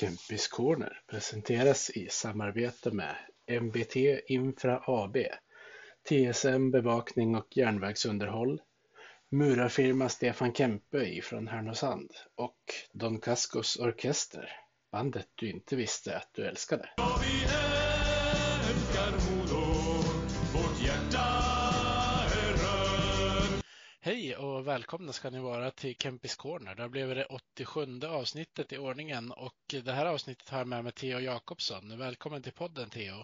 [0.00, 3.16] Kempis Corner presenteras i samarbete med
[3.62, 5.16] MBT Infra AB,
[6.08, 8.60] TSM Bevakning och järnvägsunderhåll,
[9.30, 12.60] murarfirma Stefan Kempe ifrån Härnösand och
[12.92, 14.50] Don Cascos Orkester,
[14.92, 16.88] bandet du inte visste att du älskade.
[24.68, 26.74] Och välkomna ska ni vara till Kempis Corner.
[26.74, 30.84] Det har blivit det 87 avsnittet i ordningen och det här avsnittet har jag med
[30.84, 31.98] mig Theo Jakobsson.
[31.98, 33.14] Välkommen till podden Theo.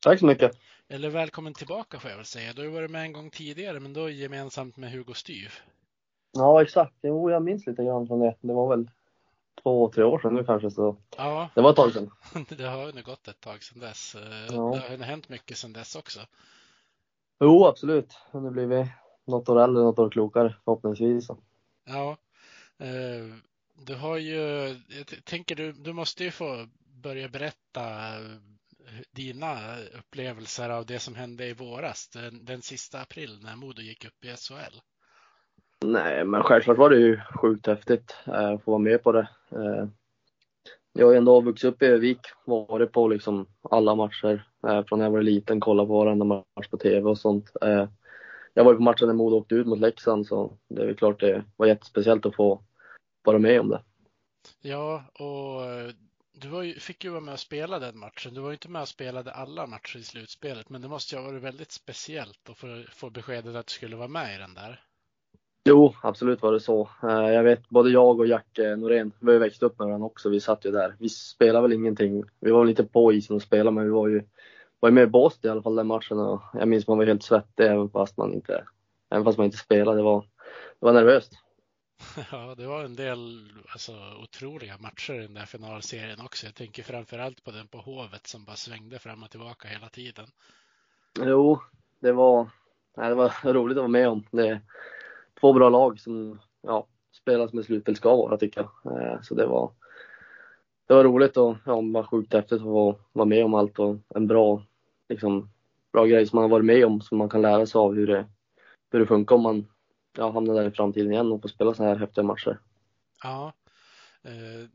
[0.00, 0.50] Tack så mycket.
[0.88, 2.52] Eller välkommen tillbaka får jag väl säga.
[2.52, 5.52] Du har varit med en gång tidigare men då gemensamt med Hugo Styv.
[6.32, 8.34] Ja exakt, jo jag minns lite grann från det.
[8.40, 8.90] Det var väl
[9.62, 10.96] två, tre år sedan nu kanske så.
[11.16, 11.48] Ja.
[11.54, 12.10] Det var ett tag sedan.
[12.48, 14.16] det har ju gått ett tag sedan dess.
[14.50, 14.80] Ja.
[14.88, 16.20] Det har hänt mycket sedan dess också.
[17.40, 18.86] Jo absolut, det har blivit
[19.26, 21.28] något år äldre, något år klokare förhoppningsvis.
[21.86, 22.16] Ja.
[22.78, 23.34] eh,
[23.86, 24.40] Du har ju,
[24.88, 26.66] jag tänker du, du måste ju få
[27.02, 27.82] börja berätta
[28.16, 29.56] eh, dina
[29.98, 34.24] upplevelser av det som hände i våras, den, den sista april när Modo gick upp
[34.24, 34.80] i SHL.
[35.84, 39.28] Nej men självklart var det ju sjukt häftigt eh, att få vara med på det.
[40.92, 44.48] Jag har ändå vuxit upp i Övik, varit på liksom alla matcher
[44.88, 47.50] från när jag var liten, kollat på varenda match på TV och sånt.
[48.56, 50.96] Jag var ju på matchen när Modo åkte ut mot Leksand så det är väl
[50.96, 52.62] klart det var jättespeciellt att få
[53.24, 53.82] vara med om det.
[54.60, 55.90] Ja, och eh,
[56.32, 58.34] du ju, fick ju vara med och spela den matchen.
[58.34, 61.22] Du var ju inte med och spelade alla matcher i slutspelet, men det måste ju
[61.22, 64.54] ha varit väldigt speciellt att få, få beskedet att du skulle vara med i den
[64.54, 64.80] där.
[65.64, 66.88] Jo, absolut var det så.
[67.02, 69.86] Eh, Jag vet både jag och Jack eh, Norén, vi har ju växt upp med
[69.86, 70.28] varandra också.
[70.28, 70.96] Vi satt ju där.
[70.98, 72.24] Vi spelade väl ingenting.
[72.40, 74.22] Vi var lite på isen och spelade men vi var ju,
[74.80, 77.22] var med i båset i alla fall den matchen och jag minns man var helt
[77.22, 78.64] svettig även fast man inte,
[79.10, 79.96] även fast man inte spelade.
[79.98, 80.20] Det var,
[80.80, 81.32] det var nervöst.
[82.32, 86.46] Ja, det var en del alltså, otroliga matcher i den där finalserien också.
[86.46, 90.26] Jag tänker framförallt på den på Hovet som bara svängde fram och tillbaka hela tiden.
[91.20, 91.60] Jo,
[92.00, 92.50] det var,
[92.96, 94.26] nej, det var roligt att vara med om.
[94.30, 94.60] Det är
[95.40, 99.02] två bra lag som ja, spelar som ett slutspel ska vara tycker jag.
[99.02, 99.72] Eh, Så det var,
[100.86, 103.96] det var roligt och ja, var sjukt häftigt att få vara med om allt och
[104.14, 104.62] en bra,
[105.08, 105.50] liksom,
[105.92, 108.06] bra grej som man har varit med om som man kan lära sig av hur
[108.06, 108.26] det,
[108.92, 109.66] hur det funkar om man
[110.16, 112.58] ja, hamnar där i framtiden igen och får spela så här häftiga matcher.
[113.22, 113.52] Ja.
[114.26, 114.68] Uh,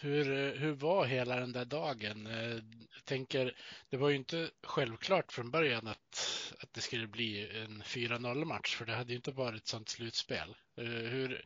[0.00, 2.26] hur, hur var hela den där dagen?
[2.26, 2.54] Uh,
[2.94, 3.56] jag tänker,
[3.90, 6.26] det var ju inte självklart från början att,
[6.60, 9.88] att det skulle bli en 4-0 match, för det hade ju inte varit ett sånt
[9.88, 10.56] slutspel.
[10.78, 11.44] Uh, hur,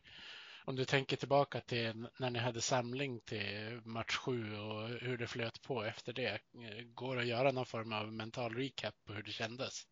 [0.65, 5.27] om du tänker tillbaka till när ni hade samling till match 7 och hur det
[5.27, 6.29] flöt på efter det.
[6.29, 9.83] Eh, går det att göra någon form av mental recap på hur det kändes?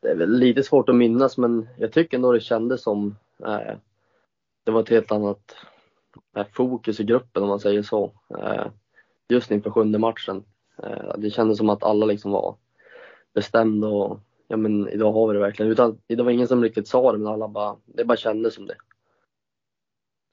[0.00, 3.76] Det är väl lite svårt att minnas men jag tycker ändå det kändes som eh,
[4.64, 5.56] det var ett helt annat
[6.36, 8.12] eh, fokus i gruppen om man säger så.
[8.38, 8.66] Eh,
[9.28, 10.44] just inför sjunde matchen.
[10.82, 12.56] Eh, det kändes som att alla liksom var
[13.34, 15.72] bestämda och ja men idag har vi det verkligen.
[15.72, 18.66] Utan, det var ingen som riktigt sa det men alla bara, det bara kändes som
[18.66, 18.76] det.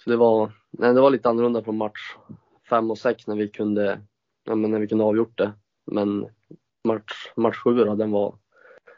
[0.06, 2.16] Så det var, nej, det var lite annorlunda på match
[2.70, 4.02] fem och sex när vi kunde,
[4.44, 5.54] ja men när vi kunde avgjort det.
[5.86, 6.28] Men
[6.84, 8.36] match, match sju då, den var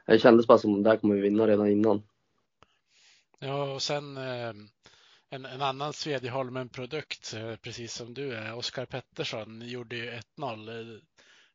[0.08, 2.04] det kändes bara som där kommer vi vinna redan innan.
[3.40, 4.54] Ja, och sen eh,
[5.30, 11.02] en, en annan Svedjeholmen-produkt, eh, precis som du är, Oskar Pettersson, gjorde ju 1-0.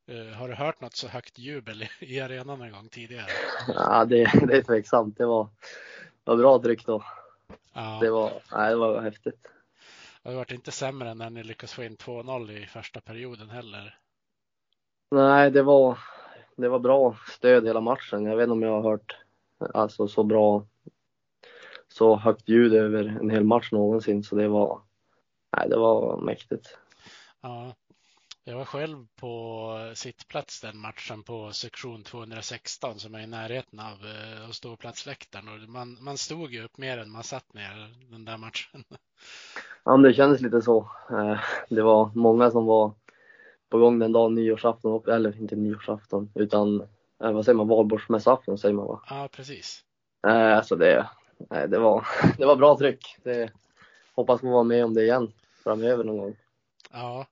[0.09, 3.27] Eh, har du hört något så högt jubel i arenan en gång tidigare?
[3.69, 5.19] Ja, det, det är tveksamt.
[5.19, 5.49] Det var,
[6.25, 7.05] det var bra tryck då.
[7.73, 9.47] Ja, Det var, nej, det var häftigt.
[10.23, 13.99] det var inte sämre än när ni lyckades få in 2-0 i första perioden heller.
[15.11, 15.99] Nej, det var,
[16.57, 18.25] det var bra stöd hela matchen.
[18.25, 19.17] Jag vet inte om jag har hört
[19.75, 20.67] alltså, så bra,
[21.89, 24.23] så högt ljud över en hel match någonsin.
[24.23, 24.81] Så det var,
[25.57, 26.79] nej, det var mäktigt.
[27.41, 27.75] Ja,
[28.45, 34.07] jag var själv på sittplats den matchen på sektion 216 som är i närheten av
[34.07, 38.37] eh, ståplatsläktaren och man, man stod ju upp mer än man satt ner den där
[38.37, 38.85] matchen.
[39.85, 40.91] Ja, men det kändes lite så.
[41.11, 42.93] Eh, Det var många som var
[43.69, 46.81] på gång den dagen, nyårsafton, och- eller inte nyårsafton, utan
[47.25, 49.01] eh, vad säger man, valborgsmässoafton säger man va?
[49.11, 49.85] Ja, precis.
[50.23, 51.09] Alltså det,
[51.69, 52.07] det, var,
[52.39, 53.17] det var bra tryck.
[53.23, 53.51] Det,
[54.15, 55.33] hoppas få vara med om det igen
[55.65, 56.37] framöver någon gång.
[56.93, 57.27] Ja,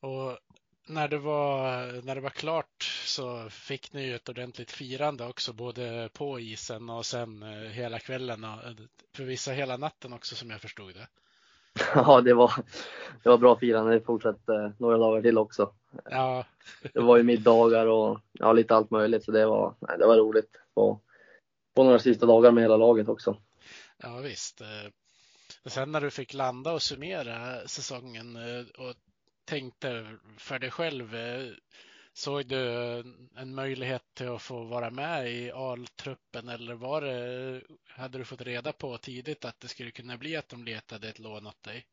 [0.00, 0.38] och
[0.86, 5.52] när det var, när det var klart så fick ni ju ett ordentligt firande också,
[5.52, 8.72] både på isen och sen eh, hela kvällen och eh,
[9.14, 11.08] för vissa hela natten också som jag förstod det.
[11.94, 12.52] Ja, det var,
[13.22, 13.92] det var bra firande.
[13.92, 15.72] Det fortsatte några dagar till också.
[16.10, 16.44] Ja,
[16.92, 20.16] Det var ju middagar och ja, lite allt möjligt, så det var, nej, det var
[20.16, 20.50] roligt.
[20.74, 21.00] På,
[21.74, 23.36] på några sista dagar med hela laget också.
[24.02, 24.60] ja visst.
[24.60, 24.90] Eh,
[25.66, 28.94] Sen när du fick landa och summera säsongen eh, och
[29.48, 30.04] tänkte
[30.36, 31.52] för dig själv, eh,
[32.12, 32.62] såg du
[33.36, 38.40] en möjlighet till att få vara med i A-truppen eller var det, hade du fått
[38.40, 41.86] reda på tidigt att det skulle kunna bli att de letade ett lån åt dig?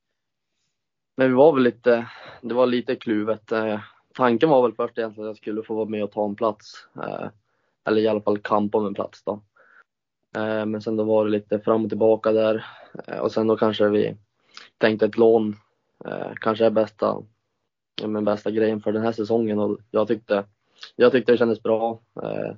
[1.15, 2.09] Men vi var väl lite,
[2.41, 3.51] det var lite kluvet.
[3.51, 3.79] Eh,
[4.13, 6.87] tanken var väl först egentligen att jag skulle få vara med och ta en plats.
[6.95, 7.27] Eh,
[7.85, 9.41] eller i alla fall kampa om en plats då.
[10.65, 12.65] Men sen då var det lite fram och tillbaka där.
[13.21, 14.15] Och sen då kanske vi
[14.77, 15.55] tänkte ett lån
[16.41, 17.23] kanske är bästa,
[18.01, 20.45] ja, men bästa grejen för den här säsongen och jag tyckte,
[20.95, 22.01] jag tyckte det kändes bra.
[22.23, 22.55] Eh,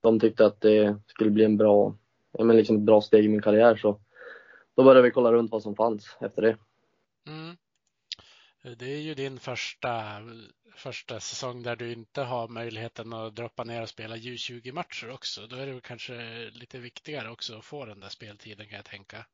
[0.00, 1.94] de tyckte att det skulle bli en bra,
[2.32, 4.00] ja, men liksom ett bra steg i min karriär så
[4.74, 6.56] då började vi kolla runt vad som fanns efter det.
[7.26, 7.56] Mm.
[8.78, 10.22] Det är ju din första,
[10.74, 15.46] första säsong där du inte har möjligheten att droppa ner och spela U20-matcher också.
[15.46, 19.26] Då är det kanske lite viktigare också att få den där speltiden kan jag tänka.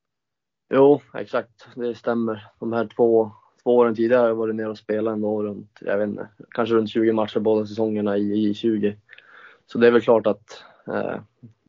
[0.75, 1.69] Jo, exakt.
[1.77, 2.47] Det stämmer.
[2.61, 3.33] De här två,
[3.63, 6.75] två åren tidigare har jag varit nere och spelat ändå runt, jag vet inte, kanske
[6.75, 8.97] runt 20 matcher båda säsongerna i, i 20.
[9.67, 11.21] Så det är väl klart att eh,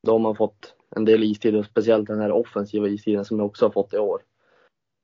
[0.01, 3.45] då har man fått en del istid och speciellt den här offensiva istiden som jag
[3.45, 4.21] också har fått i år.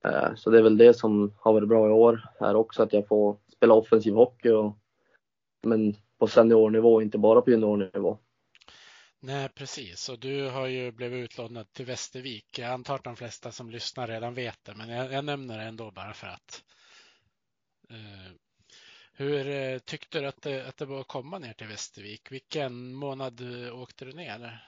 [0.06, 2.94] Eh, så det är väl det som har varit bra i år här också, att
[2.94, 4.78] jag får spela offensiv hockey och,
[5.68, 8.18] men på seniornivå, inte bara på juniornivå.
[9.22, 10.10] Nej, precis.
[10.10, 12.60] Och du har ju blivit utlånad till Västervik.
[12.60, 15.64] Jag antar att de flesta som lyssnar redan vet det, men jag, jag nämner det
[15.64, 16.64] ändå bara för att.
[17.90, 18.32] Eh,
[19.14, 22.32] hur eh, tyckte du att det, att det var att komma ner till Västervik?
[22.32, 24.66] Vilken månad eh, åkte du ner?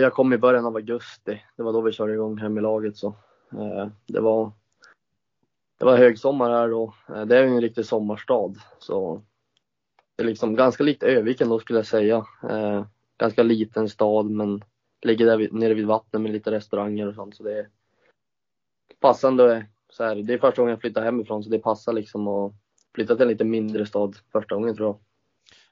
[0.00, 1.44] Jag kom i början av augusti.
[1.56, 2.96] Det var då vi körde igång hem i laget.
[2.96, 3.14] Så.
[4.06, 4.52] det var
[5.78, 6.94] det var högsommar här då.
[7.06, 8.54] Det är ju en riktig sommarstad.
[8.78, 9.22] Så
[10.16, 12.26] det är liksom ganska likt Öviken då skulle jag säga
[13.18, 14.64] ganska liten stad men
[15.02, 17.68] ligger där nere vid vattnet med lite restauranger och sånt så det är
[19.00, 19.66] passande.
[19.90, 22.52] Så här, det är första gången jag flyttar hemifrån så det passar liksom att
[22.94, 24.98] flytta till en lite mindre stad första gången tror jag.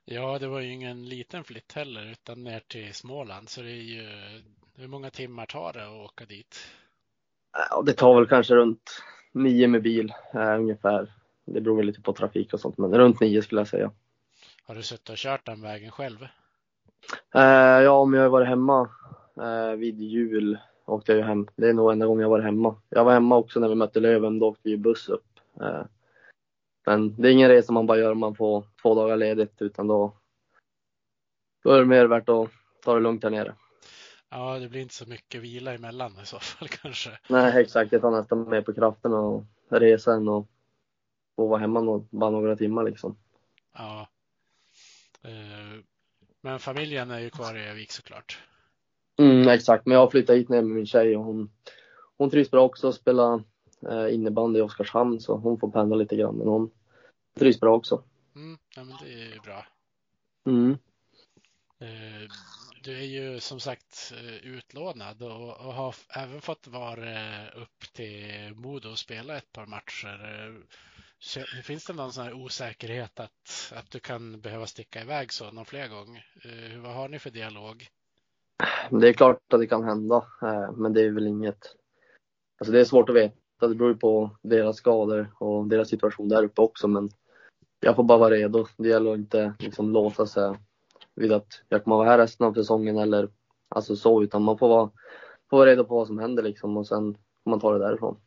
[0.05, 3.83] Ja, det var ju ingen liten flytt heller utan ner till Småland så det är
[3.83, 4.07] ju
[4.77, 6.57] hur många timmar tar det att åka dit?
[7.71, 11.13] Ja, det tar väl kanske runt nio med bil äh, ungefär.
[11.45, 13.91] Det beror väl lite på trafik och sånt men runt nio skulle jag säga.
[14.63, 16.23] Har du suttit och kört den vägen själv?
[17.35, 17.43] Eh,
[17.83, 18.91] ja, om jag har varit hemma
[19.41, 21.47] eh, vid jul åkte jag ju hem.
[21.57, 22.77] Det är nog enda gången jag varit hemma.
[22.89, 25.41] Jag var hemma också när vi mötte Löven, då åkte vi buss upp.
[25.61, 25.83] Eh,
[26.87, 29.87] men det är ingen resa man bara gör om man får två dagar ledigt utan
[29.87, 30.13] då,
[31.65, 32.51] då är det mer värt att
[32.85, 33.55] ta det lugnt här nere.
[34.31, 37.19] Ja, det blir inte så mycket vila emellan i så fall kanske.
[37.29, 37.91] Nej, exakt.
[37.91, 40.47] Det tar nästan mer på kraften och resa än att
[41.37, 43.17] få vara hemma bara några timmar liksom.
[43.75, 44.09] Ja.
[45.23, 45.81] Eh,
[46.41, 48.39] men familjen är ju kvar i Övik såklart.
[49.19, 51.51] Mm, exakt, men jag har flyttat hit ner med min tjej och hon,
[52.17, 53.43] hon trivs bra också att spela
[53.89, 56.71] eh, innebandy i Oskarshamn så hon får pendla lite grann men hon
[57.39, 58.03] trivs bra också.
[58.37, 59.67] Mm, ja men det är ju bra.
[60.47, 60.79] Mm.
[61.81, 62.29] Eh,
[62.83, 68.55] du är ju som sagt eh, utlånad och, och har även fått vara upp till
[68.55, 70.55] Modo och spela ett par matcher.
[71.63, 75.65] Finns det någon sån här osäkerhet att, att du kan behöva sticka iväg så någon
[75.65, 76.23] fler gång?
[76.83, 77.89] Vad har ni för dialog?
[78.91, 81.75] Det är klart att det kan hända, eh, men det är väl inget.
[82.61, 83.69] Alltså det är svårt att veta.
[83.69, 87.09] Det beror ju på deras skador och deras situation där uppe också, men
[87.81, 88.67] jag får bara vara redo.
[88.77, 90.55] Det gäller att inte liksom låsa sig
[91.15, 93.29] vid att jag kommer vara här resten av säsongen eller
[93.69, 94.91] alltså så, utan man får vara,
[95.51, 98.21] får vara redo på vad som händer liksom och sen får man ta det därifrån.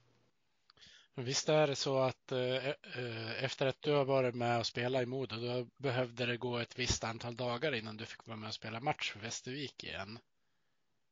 [1.16, 5.04] Visst är det så att eh, eh, efter att du har varit med och spelat
[5.04, 8.48] i Modo, då behövde det gå ett visst antal dagar innan du fick vara med
[8.48, 10.20] och spela match för Västervik igen?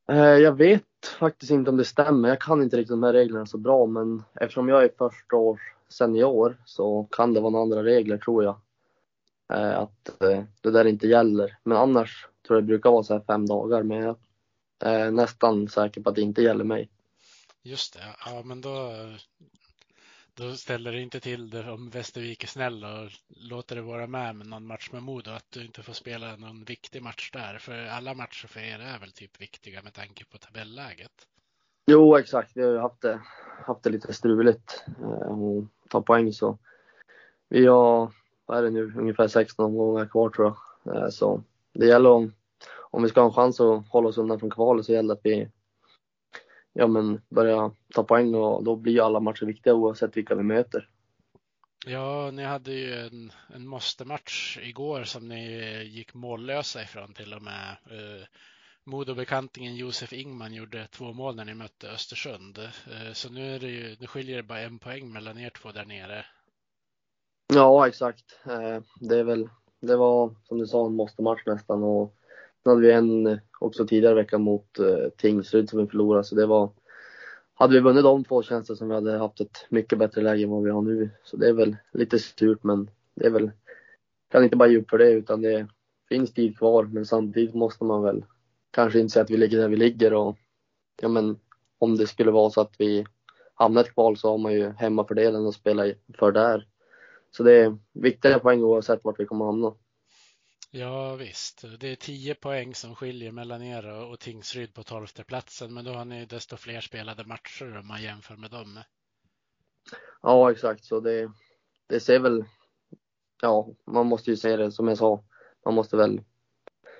[0.09, 2.29] Eh, jag vet faktiskt inte om det stämmer.
[2.29, 5.61] Jag kan inte riktigt de här reglerna så bra, men eftersom jag är första års
[5.89, 8.59] senior så kan det vara några andra regler tror jag.
[9.53, 11.57] Eh, att eh, det där inte gäller.
[11.63, 14.15] Men annars tror jag det brukar vara så här fem dagar, men jag
[14.83, 16.89] är nästan säker på att det inte gäller mig.
[17.63, 18.91] Just det, ja men då,
[20.39, 24.35] då ställer det inte till det om Västervik är snäll och låter det vara med
[24.35, 27.57] med någon match med Modo att du inte får spela någon viktig match där.
[27.57, 31.11] För alla matcher för er är väl typ viktiga med tanke på tabelläget?
[31.85, 32.51] Jo, exakt.
[32.55, 33.21] Vi har ju haft det,
[33.65, 34.85] haft det lite struligt
[35.27, 36.57] och ta poäng så.
[37.49, 38.11] Vi har,
[38.45, 40.95] vad är det nu, ungefär 16 omgångar kvar tror jag.
[40.95, 41.43] Ehm, så
[41.73, 42.33] det gäller om,
[42.77, 45.19] om vi ska ha en chans att hålla oss undan från kvalet så gäller det
[45.19, 45.49] att vi
[46.73, 50.89] ja, men börja ta poäng och då blir alla matcher viktiga oavsett vilka vi möter.
[51.85, 57.41] Ja, ni hade ju en, en måste-match igår som ni gick mållösa ifrån till och
[57.41, 57.77] med.
[57.91, 58.25] Uh,
[58.89, 62.57] Modobekantingen Josef Ingman gjorde två mål när ni mötte Östersund.
[62.57, 65.71] Eh, så nu, är det ju, nu skiljer det bara en poäng mellan er två
[65.71, 66.25] där nere.
[67.53, 68.39] Ja, exakt.
[68.45, 69.49] Eh, det är väl,
[69.79, 72.15] det var som du sa en måste-match nästan och
[72.65, 76.69] hade vi en också tidigare vecka mot uh, Tingsryd som vi förlorade så det var
[77.59, 80.43] hade vi vunnit de två känns det som vi hade haft ett mycket bättre läge
[80.43, 81.09] än vad vi har nu.
[81.23, 83.51] Så det är väl lite surt men det är väl,
[84.31, 85.67] kan inte bara ge upp för det utan det
[86.09, 88.25] finns tid kvar men samtidigt måste man väl
[88.71, 90.37] kanske inte säga att vi ligger där vi ligger och
[91.01, 91.39] ja men
[91.79, 93.05] om det skulle vara så att vi
[93.53, 96.67] hamnar ett kval så har man ju hemmafördelen att spela för där.
[97.31, 99.73] Så det är viktiga poäng oavsett vart vi kommer hamna.
[100.71, 105.73] Ja visst, det är 10 poäng som skiljer mellan er och Tingsryd på tolfte platsen,
[105.73, 108.79] men då har ni desto fler spelade matcher om man jämför med dem.
[110.21, 111.31] Ja, exakt, så det,
[111.87, 112.45] det ser väl,
[113.41, 115.23] ja, man måste ju se det som jag sa,
[115.65, 116.21] man måste väl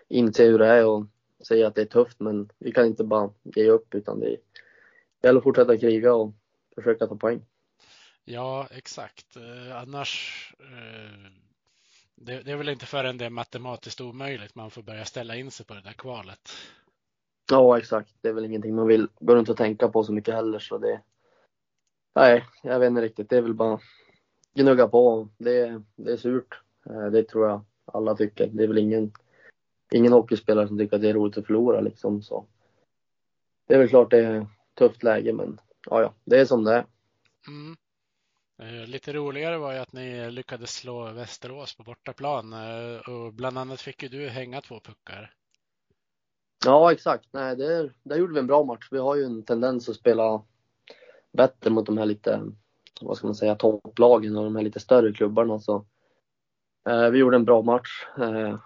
[0.07, 1.05] inse hur det är och
[1.47, 4.37] säga att det är tufft, men vi kan inte bara ge upp utan det
[5.23, 6.33] gäller att fortsätta kriga och
[6.75, 7.45] försöka ta poäng.
[8.25, 9.35] Ja, exakt.
[9.35, 11.48] Eh, annars eh
[12.21, 15.51] det, det, är väl inte förrän det är matematiskt omöjligt man får börja ställa in
[15.51, 16.49] sig på det där kvalet.
[17.51, 18.15] Ja, exakt.
[18.21, 20.59] Det är väl ingenting man vill runt och tänka på så mycket heller.
[20.59, 21.01] Så det,
[22.15, 23.29] nej, jag vet inte riktigt.
[23.29, 23.79] Det är väl bara
[24.53, 25.29] gnugga på.
[25.37, 26.61] Det, det är surt.
[26.85, 28.47] Eh, det tror jag alla tycker.
[28.47, 29.11] Det är väl ingen,
[29.91, 32.21] ingen hockeyspelare som tycker att det är roligt att förlora liksom.
[32.21, 32.45] Så.
[33.67, 35.59] Det är väl klart det är tufft läge, men
[35.89, 36.85] ja, ja, det är som det är.
[37.47, 37.75] Mm.
[38.59, 43.57] Eh, lite roligare var ju att ni lyckades slå Västerås på bortaplan eh, och bland
[43.57, 45.33] annat fick ju du hänga två puckar.
[46.65, 47.29] Ja, exakt.
[47.31, 48.87] Nej, det, där gjorde vi en bra match.
[48.91, 50.41] Vi har ju en tendens att spela
[51.31, 52.41] bättre mot de här lite,
[53.01, 55.59] vad ska man säga, topplagen och de här lite större klubbarna.
[55.59, 55.85] Så,
[56.89, 58.59] eh, vi gjorde en bra match, eh,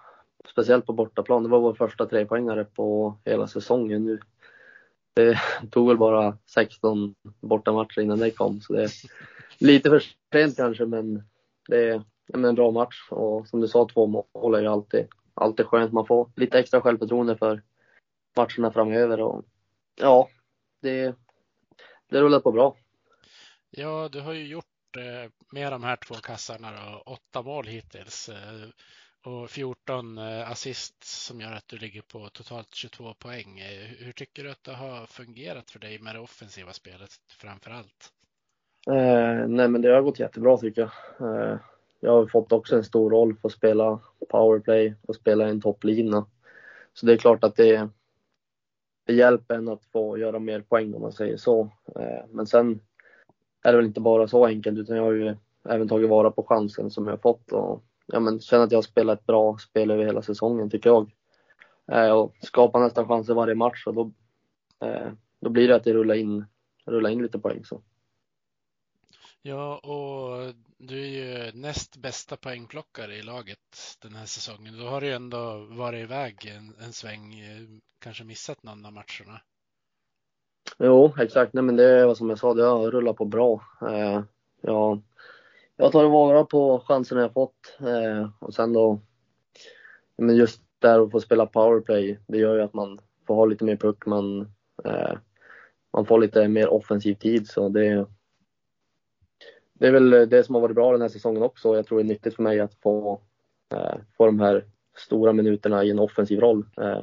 [0.52, 1.42] speciellt på bortaplan.
[1.42, 4.20] Det var vår första trepoängare på hela säsongen nu.
[5.14, 5.38] Det
[5.70, 8.90] tog väl bara 16 bortamatcher innan det kom, så det
[9.58, 11.22] lite för sent kanske, men
[11.68, 15.66] det är en bra match och som du sa, två mål är ju alltid, alltid
[15.66, 15.92] skönt.
[15.92, 17.62] Man får lite extra självförtroende för
[18.36, 19.44] matcherna framöver och
[20.00, 20.28] ja,
[20.82, 21.14] det,
[22.10, 22.76] det rullar på bra.
[23.70, 28.28] Ja, du har ju gjort eh, med de här två kassarna då, åtta mål hittills
[28.28, 28.68] eh,
[29.24, 33.58] och 14 eh, assist som gör att du ligger på totalt 22 poäng.
[33.58, 37.70] Eh, hur tycker du att det har fungerat för dig med det offensiva spelet framför
[37.70, 38.12] allt?
[38.86, 40.90] Eh, nej, men det har gått jättebra tycker jag.
[41.30, 41.58] Eh,
[42.00, 46.26] jag har fått också en stor roll för att spela powerplay och spela en topplina.
[46.94, 47.88] Så det är klart att det,
[49.06, 51.60] det hjälper en att få göra mer poäng om man säger så.
[51.96, 52.80] Eh, men sen
[53.62, 55.36] är det väl inte bara så enkelt utan jag har ju
[55.68, 58.78] även tagit vara på chansen som jag har fått och ja, men känner att jag
[58.78, 61.10] har spelat ett bra spel över hela säsongen tycker jag.
[61.92, 64.12] Eh, och skapar nästan chanser varje match och då,
[64.80, 66.44] eh, då blir det att det rullar in,
[66.86, 67.64] rullar in lite poäng.
[67.64, 67.82] Så.
[69.46, 73.58] Ja, och du är ju näst bästa poängplockare i laget
[74.02, 74.78] den här säsongen.
[74.78, 77.62] Då har du ju ändå varit iväg en, en sväng, eh,
[77.98, 79.40] kanske missat någon av matcherna.
[80.78, 81.52] Jo, exakt.
[81.52, 83.62] Nej, men det är som jag sa, det har rullat på bra.
[83.82, 84.22] Eh,
[84.60, 85.02] jag,
[85.76, 89.00] jag tar vara på chanserna jag fått eh, och sen då,
[90.16, 93.64] men just där att få spela powerplay, det gör ju att man får ha lite
[93.64, 94.40] mer puck, man,
[94.84, 95.18] eh,
[95.92, 98.06] man får lite mer offensiv tid så det,
[99.84, 101.76] det är väl det som har varit bra den här säsongen också.
[101.76, 103.20] Jag tror det är nyttigt för mig att få,
[103.74, 104.64] eh, få de här
[104.96, 106.66] stora minuterna i en offensiv roll.
[106.76, 107.00] Eh,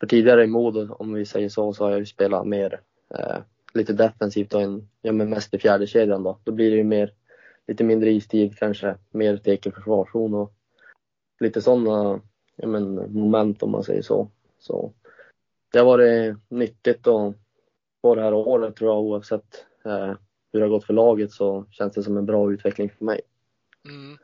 [0.00, 2.80] för tidigare i Modo, om vi säger så, så har jag ju spelat mer
[3.14, 3.36] eh,
[3.74, 6.38] lite defensivt och en, ja, men mest i fjärde kedjan då.
[6.44, 7.12] Då blir det ju mer,
[7.66, 10.52] lite mindre istid kanske, mer teken försvarszon och
[11.40, 12.20] lite sådana
[12.56, 14.30] ja, men, moment om man säger så.
[14.58, 14.92] Så
[15.72, 17.34] det har varit nyttigt att
[18.02, 20.14] få det här året tror jag oavsett eh,
[20.52, 23.20] hur det har gått för laget så känns det som en bra utveckling för mig.
[23.84, 24.18] Mm.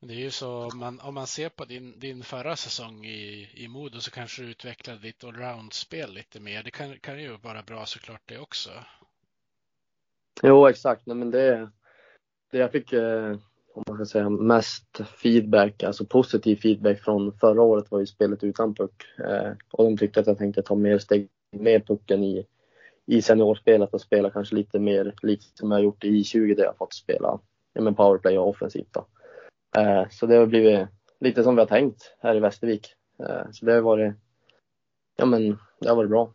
[0.00, 3.68] Det är ju så, man, om man ser på din, din förra säsong i, i
[3.68, 6.62] Modo så kanske du utvecklade ditt allround-spel lite mer.
[6.62, 8.70] Det kan, kan ju vara bra såklart det också.
[10.42, 11.06] Jo, exakt.
[11.06, 11.70] Nej, men det,
[12.50, 13.36] det jag fick, eh,
[13.74, 18.44] om man ska säga, mest feedback, alltså positiv feedback från förra året var ju spelet
[18.44, 19.04] utan puck.
[19.18, 22.46] Eh, och de tyckte att jag tänkte ta mer steg med pucken i,
[23.06, 26.76] i seniorspelet och spela kanske lite mer likt som jag gjort i I20 där jag
[26.76, 27.38] fått spela
[27.72, 28.92] ja, men powerplay och offensivt.
[28.92, 29.06] Då.
[29.80, 30.88] Eh, så det har blivit
[31.20, 32.94] lite som vi har tänkt här i Västervik.
[33.18, 34.14] Eh, så det har varit,
[35.16, 36.32] ja men det har varit bra.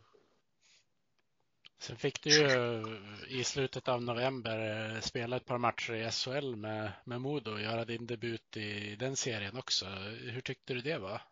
[1.78, 2.82] Sen fick du ju
[3.28, 7.60] i slutet av november eh, spela ett par matcher i SHL med, med Modo och
[7.60, 9.86] göra din debut i den serien också.
[10.32, 11.22] Hur tyckte du det var?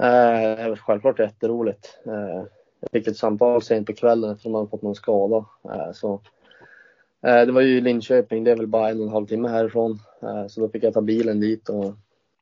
[0.00, 1.98] Eh, självklart jätteroligt.
[2.06, 2.44] Eh,
[2.82, 5.44] jag fick ett samtal sent på kvällen eftersom man fått någon skada.
[5.64, 6.20] Eh, så,
[7.26, 9.98] eh, det var ju Linköping, det är väl bara en och en halv timme härifrån.
[10.22, 11.94] Eh, så då fick jag ta bilen dit och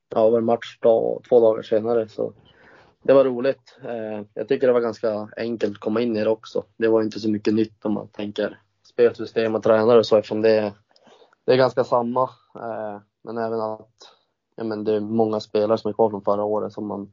[0.08, 2.08] ja, det var match dag, två dagar senare.
[2.08, 2.32] Så
[3.02, 3.78] det var roligt.
[4.34, 6.64] Jag tycker det var ganska enkelt att komma in i det också.
[6.76, 10.42] Det var inte så mycket nytt om man tänker spelsystem och tränare och så eftersom
[10.42, 10.72] det,
[11.44, 12.30] det är ganska samma.
[13.22, 13.90] Men även att
[14.56, 17.12] ja, men det är många spelare som är kvar från förra året som man,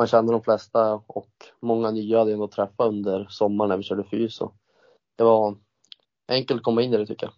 [0.00, 1.30] man känner de flesta och
[1.60, 4.34] många nya hade jag träffat under sommaren när vi körde fys.
[4.34, 4.52] Så
[5.16, 5.56] det var
[6.28, 7.34] enkelt att komma in i det tycker jag.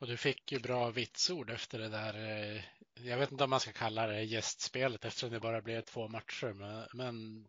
[0.00, 2.14] Och du fick ju bra vitsord efter det där.
[2.14, 2.60] Eh,
[3.08, 6.52] jag vet inte om man ska kalla det gästspelet eftersom det bara blev två matcher.
[6.52, 7.44] Men, men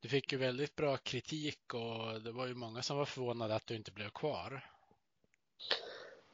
[0.00, 3.66] du fick ju väldigt bra kritik och det var ju många som var förvånade att
[3.66, 4.64] du inte blev kvar.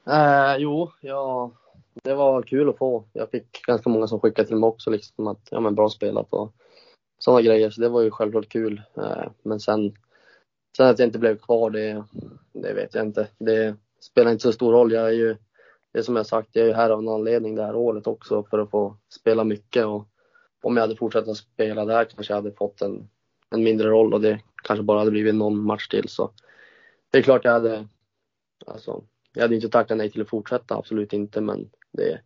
[0.07, 1.51] Eh, jo, ja,
[2.03, 3.05] det var kul att få.
[3.13, 6.33] Jag fick ganska många som skickade till mig också liksom att ja men bra spelat
[6.33, 6.55] och
[7.25, 7.71] sådana grejer.
[7.71, 8.83] Så det var ju självklart kul.
[8.97, 9.97] Eh, men sen,
[10.77, 12.05] sen att jag inte blev kvar, det,
[12.53, 13.29] det vet jag inte.
[13.39, 14.93] Det spelar inte så stor roll.
[14.93, 15.37] Jag är ju,
[15.93, 18.07] det är som jag sagt, jag är ju här av en anledning det här året
[18.07, 20.09] också för att få spela mycket och
[20.63, 23.09] om jag hade fortsatt att spela där kanske jag hade fått en,
[23.51, 26.31] en mindre roll och det kanske bara hade blivit någon match till så
[27.11, 27.89] det är klart jag hade,
[28.67, 32.21] alltså jag hade inte tackat nej till att fortsätta, absolut inte, men det,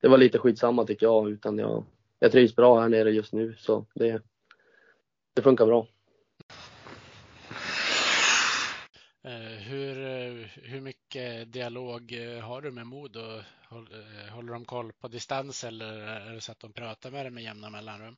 [0.00, 1.84] det var lite skitsamma tycker jag, utan jag,
[2.20, 4.22] jag trivs bra här nere just nu, så det,
[5.34, 5.86] det funkar bra.
[9.22, 9.94] Eh, hur,
[10.62, 13.20] hur mycket dialog eh, har du med Modo?
[13.70, 17.30] Eh, håller de koll på distans eller är det så att de pratar med dig
[17.30, 18.16] med jämna mellanrum?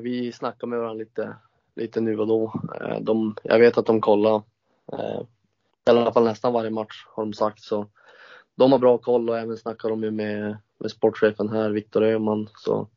[0.00, 1.36] vi snackar med varandra lite,
[1.74, 2.60] lite nu och då.
[3.00, 4.42] De, jag vet att de kollar
[5.88, 7.62] i alla fall nästan varje match har de sagt.
[7.62, 7.86] Så
[8.54, 12.48] de har bra koll och även snackar de ju med, med sportchefen här, Viktor Öhman.
[12.56, 12.88] Så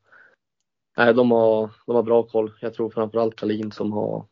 [0.97, 2.53] nej, de, har, de har bra koll.
[2.61, 4.25] Jag tror framförallt Kalin som har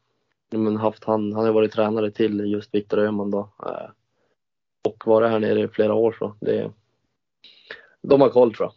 [0.51, 3.49] men, haft han, han har varit tränare till just Viktor Öhman då.
[3.65, 3.89] Eh,
[4.87, 6.71] och varit här nere i flera år så det,
[8.01, 8.73] de har koll tror jag.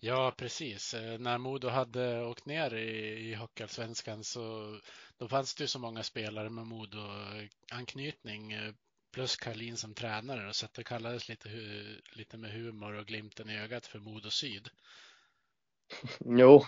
[0.00, 0.94] Ja, precis.
[0.94, 4.74] Eh, när Modo hade åkt ner i, i Hockeyallsvenskan så
[5.18, 8.72] då fanns det ju så många spelare med Modo-anknytning eh,
[9.14, 11.48] plus Karlin som tränare så att det kallades lite,
[12.12, 14.68] lite med humor och glimten i ögat för Modo Syd.
[16.24, 16.62] Jo,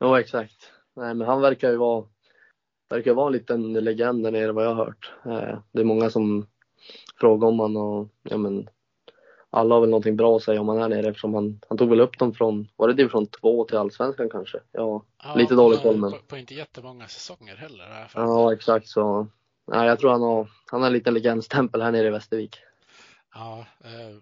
[0.00, 0.72] jo exakt.
[0.96, 2.06] Nej, men han verkar ju vara
[2.88, 5.12] verkar vara en liten legend där nere vad jag har hört.
[5.24, 6.46] Eh, det är många som
[7.20, 8.68] frågar om han och ja men
[9.50, 11.88] alla har väl någonting bra att säga om han är nere eftersom han, han tog
[11.88, 14.58] väl upp dem från, var det division 2 till allsvenskan kanske?
[14.72, 16.10] Ja, ja lite dålig koll men.
[16.10, 18.10] På, på, inte jättemånga säsonger heller.
[18.14, 19.26] Ja, exakt så.
[19.70, 22.56] Nej, jag tror han har, han har en liten legendstämpel här nere i Västervik.
[23.34, 24.18] Ja, eh,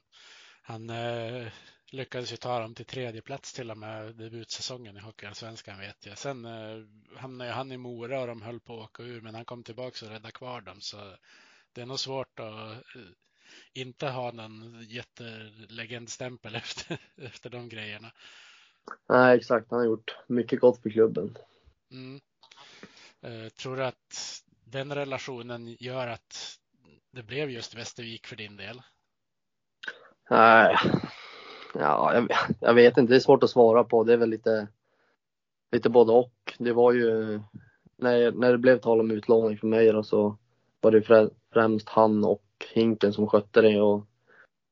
[0.62, 1.46] han eh,
[1.90, 6.18] lyckades ju ta dem till tredje plats till och med debutsäsongen i Hockeyallsvenskan vet jag.
[6.18, 6.84] Sen eh,
[7.16, 10.06] hamnade han i Mora och de höll på att åka ur men han kom tillbaka
[10.06, 10.96] och räddade kvar dem så
[11.72, 13.02] det är nog svårt att eh,
[13.72, 18.12] inte ha någon jättelegendstämpel efter, efter de grejerna.
[19.08, 19.70] Nej, exakt.
[19.70, 21.36] Han har gjort mycket gott för klubben.
[21.90, 22.20] Mm.
[23.20, 26.58] Eh, tror du att den relationen gör att
[27.12, 28.82] det blev just Västervik för din del?
[30.30, 30.76] Nej,
[31.74, 32.28] ja, jag,
[32.60, 33.12] jag, vet inte.
[33.12, 34.04] Det är svårt att svara på.
[34.04, 34.68] Det är väl lite,
[35.72, 36.54] lite både och.
[36.58, 37.40] Det var ju
[37.96, 40.38] när, när det blev tal om utlåning för mig då, så
[40.80, 44.06] var det främst han och Hinken som skötte det och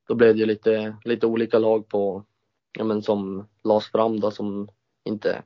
[0.08, 2.24] då blev det ju lite, lite olika lag på,
[2.78, 4.68] ja men som lades fram då som
[5.04, 5.42] inte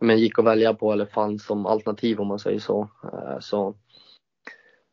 [0.00, 2.88] men gick att välja på eller fanns som alternativ om man säger så.
[3.12, 3.68] Eh, så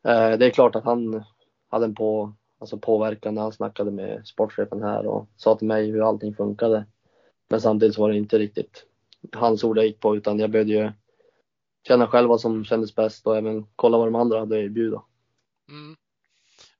[0.08, 1.24] eh, det är klart att han
[1.70, 5.90] hade en på, alltså påverkan när han snackade med sportchefen här och sa till mig
[5.90, 6.86] hur allting funkade.
[7.48, 8.86] Men samtidigt så var det inte riktigt
[9.32, 10.92] hans ord jag gick på utan jag behövde ju
[11.88, 15.02] känna själv vad som kändes bäst och även kolla vad de andra hade att erbjuda.
[15.68, 15.96] Mm.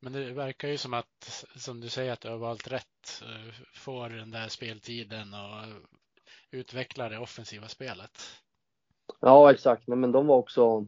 [0.00, 3.22] Men det verkar ju som att, som du säger, att du har valt rätt.
[3.22, 5.82] Eh, Får den där speltiden och
[6.50, 8.22] utveckla det offensiva spelet.
[9.20, 9.86] Ja, exakt.
[9.86, 10.86] Men de var också,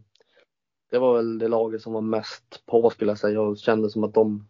[0.90, 4.04] det var väl det laget som var mest på skulle jag säga och kände som
[4.04, 4.48] att de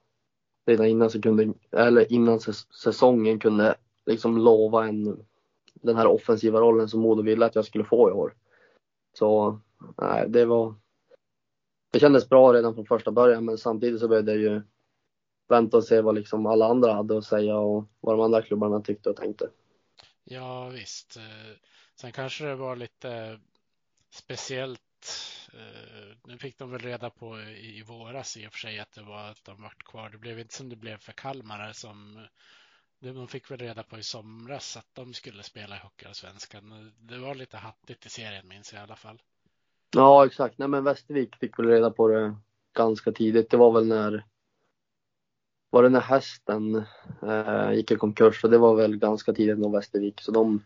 [0.67, 2.41] redan innan, kunde, eller innan
[2.85, 3.75] säsongen kunde
[4.07, 5.27] liksom lova en,
[5.75, 8.35] den här offensiva rollen som Modo ville att jag skulle få i år.
[9.19, 9.61] Så
[9.97, 10.75] nej, det var,
[11.93, 14.63] det kändes bra redan från första början men samtidigt så blev jag ju
[15.49, 18.81] vänta och se vad liksom alla andra hade att säga och vad de andra klubbarna
[18.81, 19.49] tyckte och tänkte.
[20.31, 21.17] Ja visst.
[21.17, 21.57] Eh,
[21.95, 23.41] sen kanske det var lite
[24.11, 24.81] speciellt.
[25.53, 29.03] Eh, nu fick de väl reda på i våras i och för sig att det
[29.03, 30.11] var att de vart kvar.
[30.11, 33.99] Det blev inte som det blev för Kalmar som eh, de fick väl reda på
[33.99, 36.93] i somras att de skulle spela i Hockeyallsvenskan.
[36.99, 39.23] Det var lite hattigt i serien minns jag i alla fall.
[39.91, 40.59] Ja, exakt.
[40.59, 42.37] Nej, men Västervik fick väl reda på det
[42.73, 43.51] ganska tidigt.
[43.51, 44.25] Det var väl när
[45.71, 46.85] var det när hästen
[47.23, 50.63] eh, gick i konkurs och det var väl ganska tidigt nog Västervik så de,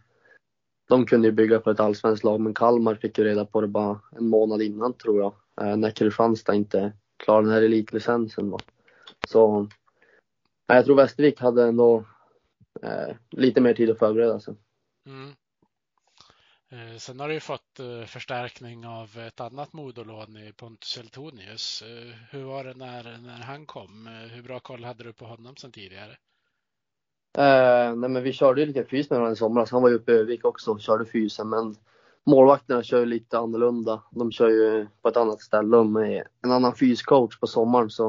[0.88, 3.68] de kunde ju bygga på ett allsvenskt lag men Kalmar fick ju reda på det
[3.68, 8.58] bara en månad innan tror jag eh, när Kristianstad inte klarade den här elitlicensen då.
[9.28, 9.60] Så
[10.70, 12.04] eh, jag tror Västervik hade ändå
[12.82, 14.54] eh, lite mer tid att förbereda sig.
[15.06, 15.30] Mm.
[16.72, 21.82] Eh, sen har du ju fått eh, förstärkning av ett annat modolån i Pontus Eltonius.
[21.82, 24.06] Eh, hur var det när, när han kom?
[24.30, 26.16] Hur bra koll hade du på honom sen tidigare?
[27.38, 29.70] Eh, nej men vi körde ju lite fys med varandra i somras.
[29.70, 31.76] Han var ju uppe i Övik också och körde fysen men
[32.26, 34.02] målvakterna kör ju lite annorlunda.
[34.10, 38.08] De kör ju på ett annat ställe och med en annan fyscoach på sommaren så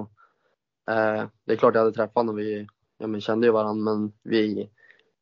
[0.89, 2.36] eh, det är klart jag hade träffat honom.
[2.36, 4.69] Vi ja, men kände ju varandra men vi,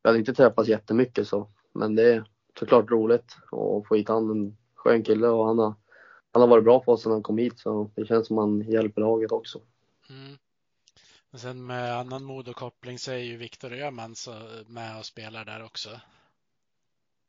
[0.03, 2.23] vi hade inte träffats jättemycket så men det
[2.61, 5.73] såklart roligt att få hit han, en skön kille och han har,
[6.31, 8.61] han har varit bra på oss sedan han kom hit så det känns som han
[8.61, 9.59] hjälper laget också.
[10.09, 10.37] Mm.
[11.31, 14.15] Och sen med annan moderkoppling så är ju Viktor Öhman
[14.67, 15.89] med och spelar där också.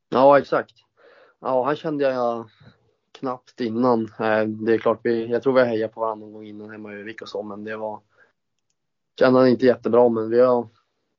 [0.08, 0.74] Ja, exakt.
[1.40, 2.50] Ja, han kände jag
[3.12, 4.04] knappt innan.
[4.04, 6.92] Eh, det är klart, vi, jag tror vi hejat på varandra någon gång innan hemma
[6.92, 8.00] i Övik och så, men det var
[9.18, 10.68] kände han inte jättebra, men vi har,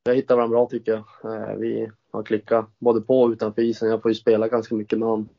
[0.03, 1.33] vi har hittat varandra bra tycker jag.
[1.33, 3.89] Eh, vi har klickat både på och utanför isen.
[3.89, 5.29] Jag får ju spela ganska mycket med honom.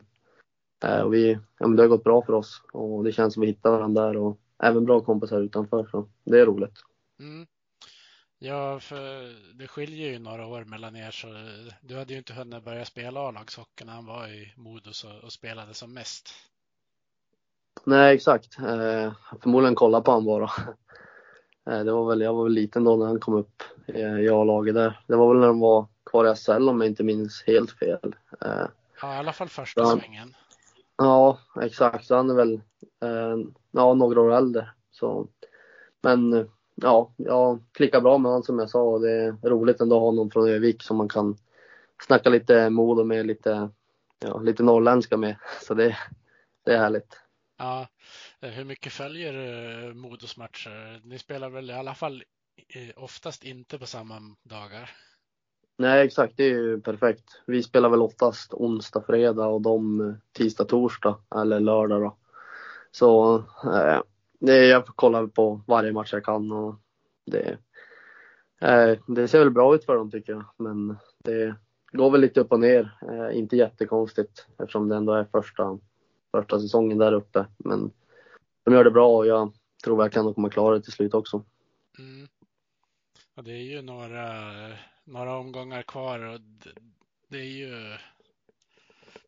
[0.85, 3.41] Eh, och vi, ja, men det har gått bra för oss och det känns som
[3.41, 6.79] vi hittar varandra där och även bra kompisar utanför så det är roligt.
[7.21, 7.47] Mm.
[8.39, 11.27] Ja, för det skiljer ju några år mellan er så
[11.81, 15.33] du hade ju inte hunnit börja spela A-lagshockey när han var i Modus och, och
[15.33, 16.29] spelade som mest.
[17.85, 18.59] Nej, exakt.
[18.59, 20.51] Eh, förmodligen kolla på honom bara.
[21.71, 24.75] Eh, det var väl, jag var väl liten då när han kom upp i A-laget
[24.75, 25.01] där.
[25.07, 28.15] Det var väl när de var kvar i SHL om jag inte minns helt fel.
[28.41, 28.67] Eh,
[29.03, 30.35] ja, i alla fall första han, svängen.
[30.97, 32.07] Ja, exakt.
[32.07, 32.55] Så han är väl
[33.03, 33.37] eh,
[33.71, 34.69] ja, några år äldre.
[34.91, 35.27] Så,
[36.03, 39.97] men ja, jag klickar bra med honom som jag sa och det är roligt ändå
[39.97, 41.37] att ha någon från Övik som man kan
[42.07, 43.71] snacka lite Modo med, lite,
[44.19, 45.37] ja, lite norrländska med.
[45.63, 45.97] Så det,
[46.65, 47.21] det är härligt.
[47.59, 47.87] Ja,
[48.45, 51.01] Eh, hur mycket följer eh, Modos matcher?
[51.05, 52.25] Ni spelar väl i alla fall
[52.69, 54.91] eh, oftast inte på samma dagar?
[55.79, 56.37] Nej, exakt.
[56.37, 57.25] Det är ju perfekt.
[57.47, 62.17] Vi spelar väl oftast onsdag, fredag och de tisdag, torsdag eller lördag då.
[62.91, 66.75] Så eh, jag kollar på varje match jag kan och
[67.27, 67.59] det,
[68.61, 70.45] eh, det ser väl bra ut för dem tycker jag.
[70.57, 71.55] Men det
[71.93, 72.99] går väl lite upp och ner.
[73.03, 75.79] Eh, inte jättekonstigt eftersom det ändå är första,
[76.31, 77.47] första säsongen där uppe.
[77.59, 77.91] Men
[78.65, 79.53] de gör det bra och jag
[79.85, 81.45] tror verkligen de kommer klara det till slut också.
[81.99, 82.29] Mm.
[83.35, 84.43] Ja, det är ju några
[85.05, 86.41] några omgångar kvar och
[87.29, 87.97] det är ju.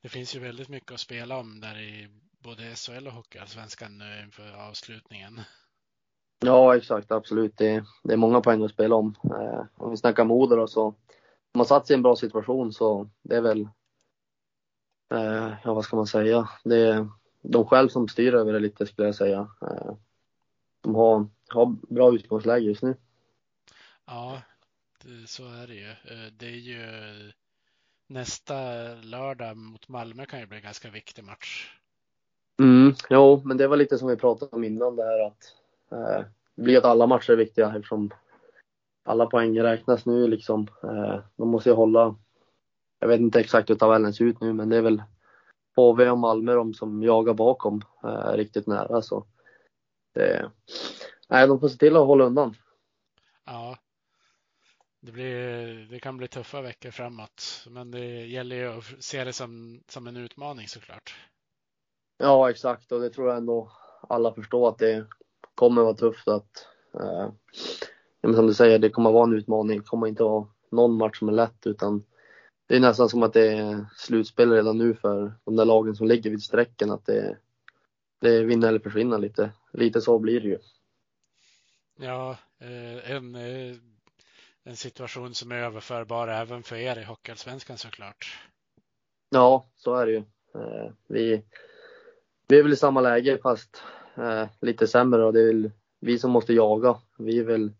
[0.02, 4.22] Det finns ju väldigt mycket att spela om där i både SHL och Hockeyallsvenskan nu
[4.24, 5.40] inför avslutningen.
[6.38, 7.56] Ja, exakt, absolut.
[7.56, 9.14] Det, det är många poäng att spela om.
[9.24, 12.72] Eh, om vi snackar Modo då så om man satt sig i en bra situation
[12.72, 13.68] så det är väl,
[15.14, 17.08] eh, ja vad ska man säga, det
[17.48, 19.48] de själv som styr över det lite skulle jag säga.
[19.62, 19.94] Eh,
[20.80, 22.96] de har, har bra utgångsläge just nu.
[24.06, 24.42] Ja,
[25.26, 25.90] så är det ju.
[25.90, 26.82] Eh, det är ju
[28.06, 28.54] nästa
[28.94, 31.72] lördag mot Malmö kan ju bli en ganska viktig match.
[32.60, 35.54] Mm, jo, men det var lite som vi pratade om innan det här att
[35.90, 38.10] eh, det blir att alla matcher är viktiga eftersom
[39.04, 40.68] alla poäng räknas nu liksom.
[40.82, 42.16] Eh, de måste ju hålla,
[42.98, 45.02] jag vet inte exakt hur tabellen ser ut nu, men det är väl
[45.76, 49.26] HV och Malmö de som jagar bakom eh, riktigt nära så.
[50.14, 50.50] Det,
[51.28, 52.56] nej, de får se till att hålla undan.
[53.44, 53.76] Ja,
[55.00, 59.32] det, blir, det kan bli tuffa veckor framåt, men det gäller ju att se det
[59.32, 61.14] som, som en utmaning såklart.
[62.18, 63.72] Ja, exakt och det tror jag ändå
[64.08, 65.06] alla förstår att det
[65.54, 67.28] kommer vara tufft att eh,
[68.34, 69.78] som du säger, det kommer vara en utmaning.
[69.78, 72.04] Det kommer inte vara någon match som är lätt utan
[72.66, 76.06] det är nästan som att det är slutspel redan nu för de där lagen som
[76.06, 77.38] ligger vid strecken att det,
[78.20, 79.50] det är vinna eller försvinna lite.
[79.72, 80.58] Lite så blir det ju.
[81.98, 83.76] Ja, eh, en eh,
[84.64, 88.38] en situation som är överförbar även för er i Hockeyallsvenskan såklart.
[89.30, 90.22] Ja, så är det ju.
[90.54, 91.42] Eh, vi,
[92.48, 93.82] vi är väl i samma läge fast
[94.60, 96.96] lite sämre och det är väl vi som måste jaga.
[97.18, 97.72] Vi är väl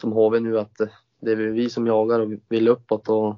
[0.00, 0.76] som HV nu att
[1.20, 3.36] det är vi som jagar och vill uppåt och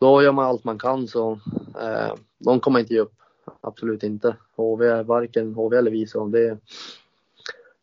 [0.00, 1.32] då gör man allt man kan så
[1.80, 3.14] eh, de kommer inte ge upp.
[3.60, 4.36] Absolut inte.
[4.56, 6.58] HV är varken HV eller vi så det,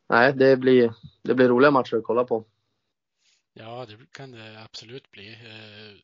[0.10, 2.43] nej, det blir, det blir roliga matcher att kolla på.
[3.54, 5.30] Ja, det kan det absolut bli.
[5.30, 5.97] Eh,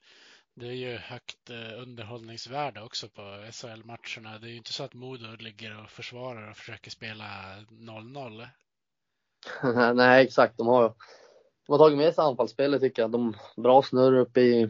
[0.53, 4.39] det är ju högt eh, underhållningsvärde också på SHL-matcherna.
[4.39, 7.25] Det är ju inte så att Modo ligger och försvarar och försöker spela
[7.69, 8.47] 0-0.
[9.93, 10.57] Nej, exakt.
[10.57, 10.93] De har,
[11.65, 13.11] de har tagit med sig anfallsspelet tycker jag.
[13.11, 14.69] De bra snurr uppe i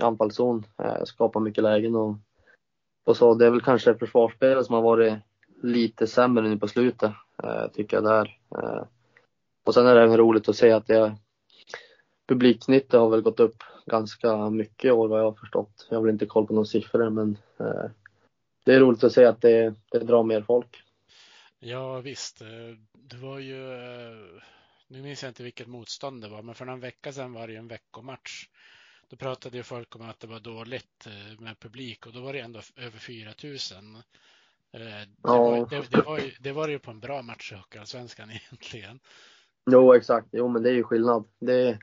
[0.00, 2.16] anfallszon, eh, skapar mycket lägen och,
[3.04, 3.34] och så.
[3.34, 5.14] Det är väl kanske försvarsspelet som har varit
[5.62, 8.38] lite sämre nu på slutet, eh, tycker jag där.
[8.58, 8.82] Eh,
[9.64, 11.16] och sen är det även roligt att se att det
[12.26, 15.86] publiksnittet har väl gått upp ganska mycket i år vad jag har förstått.
[15.90, 17.38] Jag har väl inte koll på några siffror men
[18.64, 20.82] det är roligt att se att det, det drar mer folk.
[21.58, 22.42] Ja visst,
[22.92, 23.58] det var ju,
[24.88, 27.52] nu minns jag inte vilket motstånd det var, men för någon vecka sedan var det
[27.52, 28.48] ju en veckomatch.
[29.12, 32.32] Då pratade ju folk om att det var dåligt eh, med publik och då var
[32.32, 33.96] det ändå över 4000.
[34.72, 35.38] Det, ja.
[35.38, 39.00] var, det, det, var ju, det var ju på en bra match i Hockeyallsvenskan egentligen.
[39.70, 40.28] Jo, exakt.
[40.32, 41.24] Jo, men det är ju skillnad.
[41.38, 41.78] Det,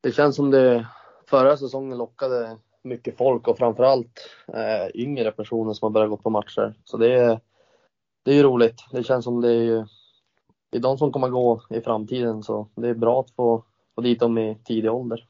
[0.00, 0.86] det känns som det
[1.26, 6.30] förra säsongen lockade mycket folk och framförallt eh, yngre personer som har börjat gå på
[6.30, 6.74] matcher.
[6.84, 7.40] Så det är,
[8.22, 8.84] det är ju roligt.
[8.92, 9.88] Det känns som det är,
[10.70, 13.64] det är de som kommer gå i framtiden så det är bra att få,
[13.94, 15.28] få dit dem i tidig ålder.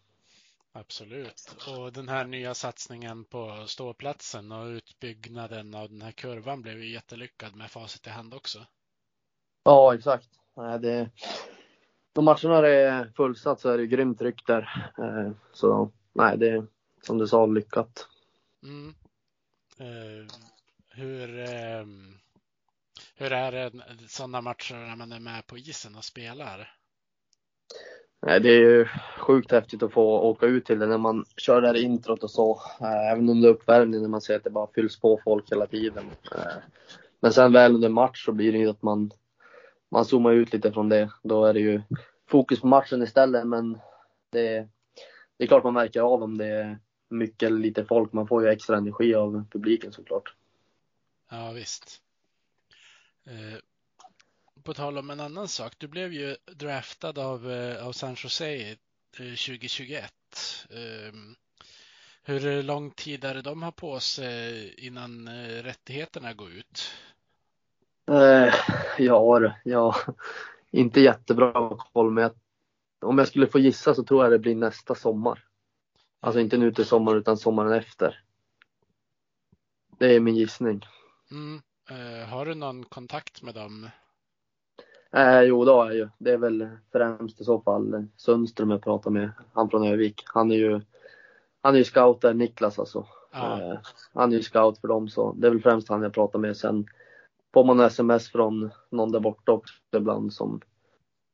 [0.75, 1.57] Absolut.
[1.69, 6.93] Och den här nya satsningen på ståplatsen och utbyggnaden av den här kurvan blev ju
[6.93, 8.67] jättelyckad med facit i hand också.
[9.65, 10.29] Ja, exakt.
[10.57, 11.11] Nej, det,
[12.13, 14.93] de matcherna det är fullsatt så är det grymt tryck där.
[14.99, 16.67] Eh, så nej, det är
[17.03, 18.09] som du sa lyckat.
[18.63, 18.95] Mm.
[19.81, 20.27] Uh,
[20.89, 21.87] hur, uh,
[23.15, 23.73] hur är det
[24.09, 26.82] sådana matcher när man är med på isen och spelar?
[28.27, 28.87] Nej, det är ju
[29.19, 32.31] sjukt häftigt att få åka ut till det när man kör det här introt och
[32.31, 32.61] så.
[32.81, 36.05] Eh, även under uppvärmningen när man ser att det bara fylls på folk hela tiden.
[36.35, 36.63] Eh,
[37.21, 39.11] men sen väl under match så blir det ju att man
[39.91, 41.11] man zoomar ut lite från det.
[41.23, 41.83] Då är det ju
[42.29, 43.79] fokus på matchen istället men
[44.31, 44.69] det,
[45.37, 48.13] det är klart man märker av om det är mycket eller lite folk.
[48.13, 50.35] Man får ju extra energi av publiken såklart.
[51.31, 52.01] Ja visst.
[53.27, 53.59] Eh,
[54.64, 55.72] på tal om en annan sak.
[55.79, 58.77] Du blev ju draftad av, eh, av San Jose
[59.16, 60.14] 2021.
[60.70, 61.14] Eh,
[62.22, 66.92] hur lång tid är det de har på sig innan eh, rättigheterna går ut?
[68.11, 68.55] Eh,
[68.98, 69.96] ja, ja,
[70.70, 72.33] inte jättebra koll, men jag,
[73.01, 75.44] om jag skulle få gissa så tror jag det blir nästa sommar.
[76.20, 78.22] Alltså inte nu till sommaren utan sommaren efter.
[79.98, 80.87] Det är min gissning.
[81.31, 81.62] Mm.
[81.90, 83.88] Eh, har du någon kontakt med dem?
[85.16, 86.09] Eh, jo, det har jag ju.
[86.18, 89.31] Det är väl främst i så fall Sundström jag pratar med.
[89.53, 90.22] Han från Övik.
[90.27, 90.81] Han är ju,
[91.61, 93.07] han är ju scout där, Niklas alltså.
[93.33, 93.61] Ja.
[93.61, 93.79] Eh,
[94.12, 96.57] han är ju scout för dem så det är väl främst han jag pratar med.
[96.57, 96.87] Sen
[97.55, 100.61] får man sms från någon där borta också ibland som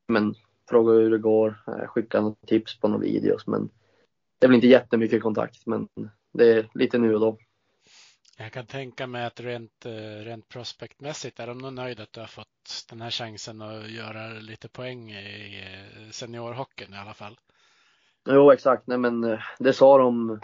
[0.08, 0.34] men,
[0.68, 3.46] frågar hur det går, eh, skickar något tips på några videos.
[3.46, 3.70] Men
[4.38, 5.88] det är väl inte jättemycket kontakt, men
[6.32, 7.38] det är lite nu och då.
[8.40, 12.20] Jag kan tänka mig att rent, eh, rent prospektmässigt är de nog nöjda att du
[12.20, 17.38] har fått den här chansen att göra lite poäng i eh, seniorhockeyn i alla fall.
[18.28, 18.86] Jo, exakt.
[18.86, 20.40] Nej, men eh, det sa de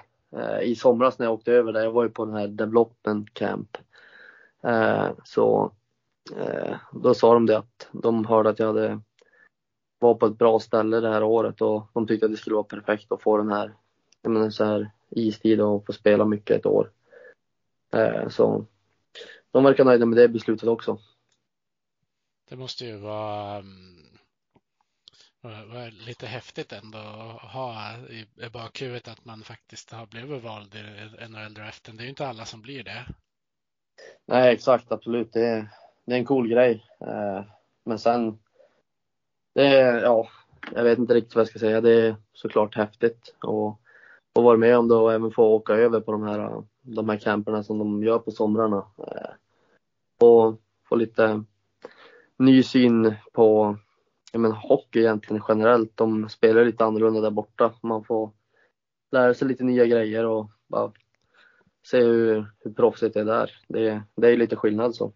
[0.63, 1.83] i somras när jag åkte över där.
[1.85, 3.77] Jag var ju på den här development camp
[5.25, 5.73] så
[6.93, 9.01] då sa de det att de hörde att jag hade
[9.99, 12.65] var på ett bra ställe det här året och de tyckte att det skulle vara
[12.65, 13.73] perfekt att få den här,
[14.23, 16.91] menar, så här istid och få spela mycket ett år.
[17.95, 18.67] Eh, så
[19.51, 20.99] de verkar nöjda med det beslutet också.
[22.49, 24.19] Det måste ju vara, um,
[25.43, 30.79] vara lite häftigt ändå att ha i, bakhuvudet att man faktiskt har blivit vald i
[31.29, 31.97] NHL-draften.
[31.97, 33.07] Det är ju inte alla som blir det.
[34.27, 35.33] Nej, exakt, absolut.
[35.33, 35.69] Det är,
[36.05, 36.85] det är en cool grej.
[37.01, 37.45] Eh,
[37.85, 38.39] men sen,
[39.55, 40.29] det är, ja,
[40.75, 41.81] jag vet inte riktigt vad jag ska säga.
[41.81, 43.79] Det är såklart häftigt att
[44.35, 47.17] få vara med om det och även få åka över på de här, de här
[47.17, 48.87] camperna som de gör på somrarna.
[48.99, 49.31] Eh,
[50.27, 51.45] och få lite
[52.39, 53.77] ny syn på
[54.33, 55.97] jag men hockey egentligen generellt.
[55.97, 57.73] De spelar lite annorlunda där borta.
[57.83, 58.31] Man får
[59.11, 60.93] lära sig lite nya grejer och bara
[61.87, 63.51] se hur, hur proffsigt det är där.
[63.69, 65.13] Det, det är lite skillnad så.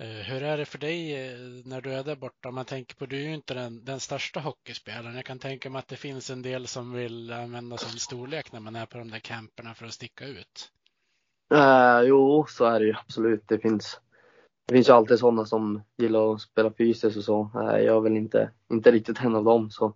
[0.00, 2.50] Eh, hur är det för dig eh, när du är där borta?
[2.50, 5.14] Man tänker på, du är ju inte den, den största hockeyspelaren.
[5.14, 8.60] Jag kan tänka mig att det finns en del som vill använda sin storlek när
[8.60, 10.72] man är på de där camperna för att sticka ut.
[11.54, 13.48] Äh, jo, så är det ju absolut.
[13.48, 14.00] Det finns,
[14.66, 17.50] det finns ju alltid sådana som gillar att spela fysiskt och så.
[17.54, 19.70] Äh, jag är väl inte, inte riktigt en av dem.
[19.70, 19.86] Så.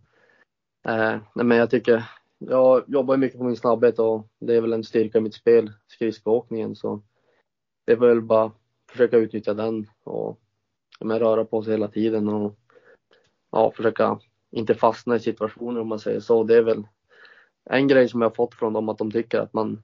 [0.86, 2.04] Äh, nej, men jag tycker
[2.38, 5.72] jag jobbar mycket på min snabbhet och det är väl en styrka i mitt spel,
[5.86, 6.76] skridskoåkningen.
[6.76, 7.02] Så
[7.86, 8.52] det är väl bara
[8.94, 10.40] försöka utnyttja den och
[11.00, 12.58] men, röra på sig hela tiden och
[13.52, 16.44] ja, försöka inte fastna i situationer om man säger så.
[16.44, 16.86] Det är väl
[17.64, 19.82] en grej som jag har fått från dem att de tycker att man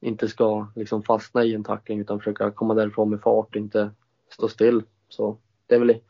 [0.00, 3.90] inte ska liksom fastna i en tackling utan försöka komma därifrån med fart och inte
[4.32, 4.82] stå still.
[5.08, 6.00] Så det är väl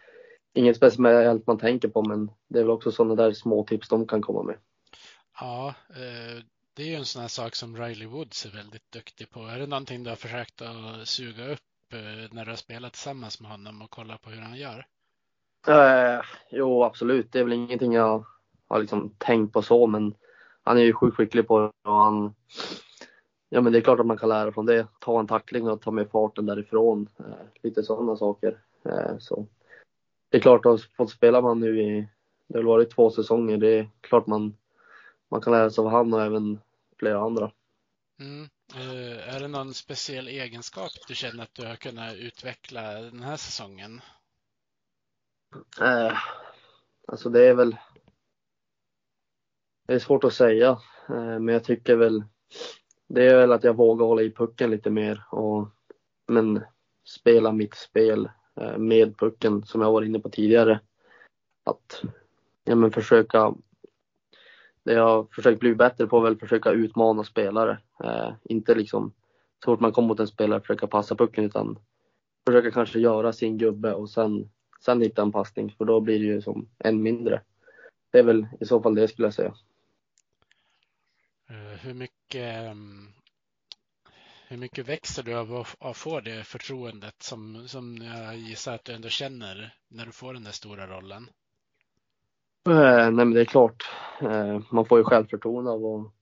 [0.53, 4.07] inget speciellt man tänker på men det är väl också sådana där små tips de
[4.07, 4.57] kan komma med.
[5.41, 6.43] Ja, eh,
[6.75, 9.41] det är ju en sån här sak som Riley Woods är väldigt duktig på.
[9.41, 11.68] Är det någonting du har försökt att suga upp
[12.31, 14.87] när du har spelat tillsammans med honom och kolla på hur han gör?
[15.69, 17.33] Eh, jo, absolut.
[17.33, 18.25] Det är väl ingenting jag
[18.69, 20.15] har liksom tänkt på så, men
[20.63, 22.35] han är ju sjukt skicklig på det och han
[23.51, 24.87] Ja men det är klart att man kan lära från det.
[24.99, 27.09] Ta en tackling och ta med farten därifrån.
[27.19, 27.25] Eh,
[27.63, 28.59] lite sådana saker.
[28.85, 29.47] Eh, så.
[30.29, 32.09] Det är klart att fått spela man nu i,
[32.47, 33.57] det har varit två säsonger.
[33.57, 34.57] Det är klart man,
[35.29, 36.61] man kan lära sig av han och även
[36.99, 37.51] flera andra.
[38.21, 38.49] Mm.
[38.77, 43.37] Uh, är det någon speciell egenskap du känner att du har kunnat utveckla den här
[43.37, 44.01] säsongen?
[45.81, 46.19] Uh,
[47.07, 47.77] alltså det är väl
[49.87, 50.71] det är svårt att säga,
[51.11, 52.25] uh, men jag tycker väl
[53.07, 55.69] det är väl att jag vågar hålla i pucken lite mer och
[56.27, 56.65] men
[57.05, 58.31] spela mitt spel
[58.79, 60.81] med pucken som jag var inne på tidigare.
[61.65, 62.03] Att
[62.65, 63.55] ja, men försöka
[64.89, 67.79] det jag har försökt bli bättre på är väl försöka utmana spelare.
[68.05, 69.13] Eh, inte liksom
[69.65, 71.79] så fort man kommer mot en spelare försöka passa pucken utan
[72.47, 76.25] försöka kanske göra sin gubbe och sen, sen hitta en passning för då blir det
[76.25, 77.43] ju som en mindre.
[78.11, 79.55] Det är väl i så fall det skulle jag säga.
[81.51, 83.13] Eh, hur mycket, ehm,
[84.49, 88.93] hur mycket växer du av att få det förtroendet som, som jag gissar att du
[88.93, 91.29] ändå känner när du får den där stora rollen?
[92.69, 96.13] Eh, nej men det är klart, eh, man får ju självförtroende av att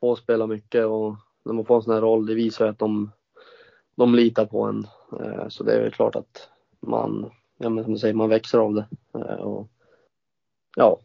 [0.00, 2.78] få spela mycket och när man får en sån här roll, det visar ju att
[2.78, 3.10] de,
[3.96, 4.86] de litar på en.
[5.20, 6.48] Eh, så det är väl klart att
[6.80, 8.88] man, ja men som du säger, man växer av det.
[9.14, 9.68] Eh, och,
[10.76, 11.00] ja,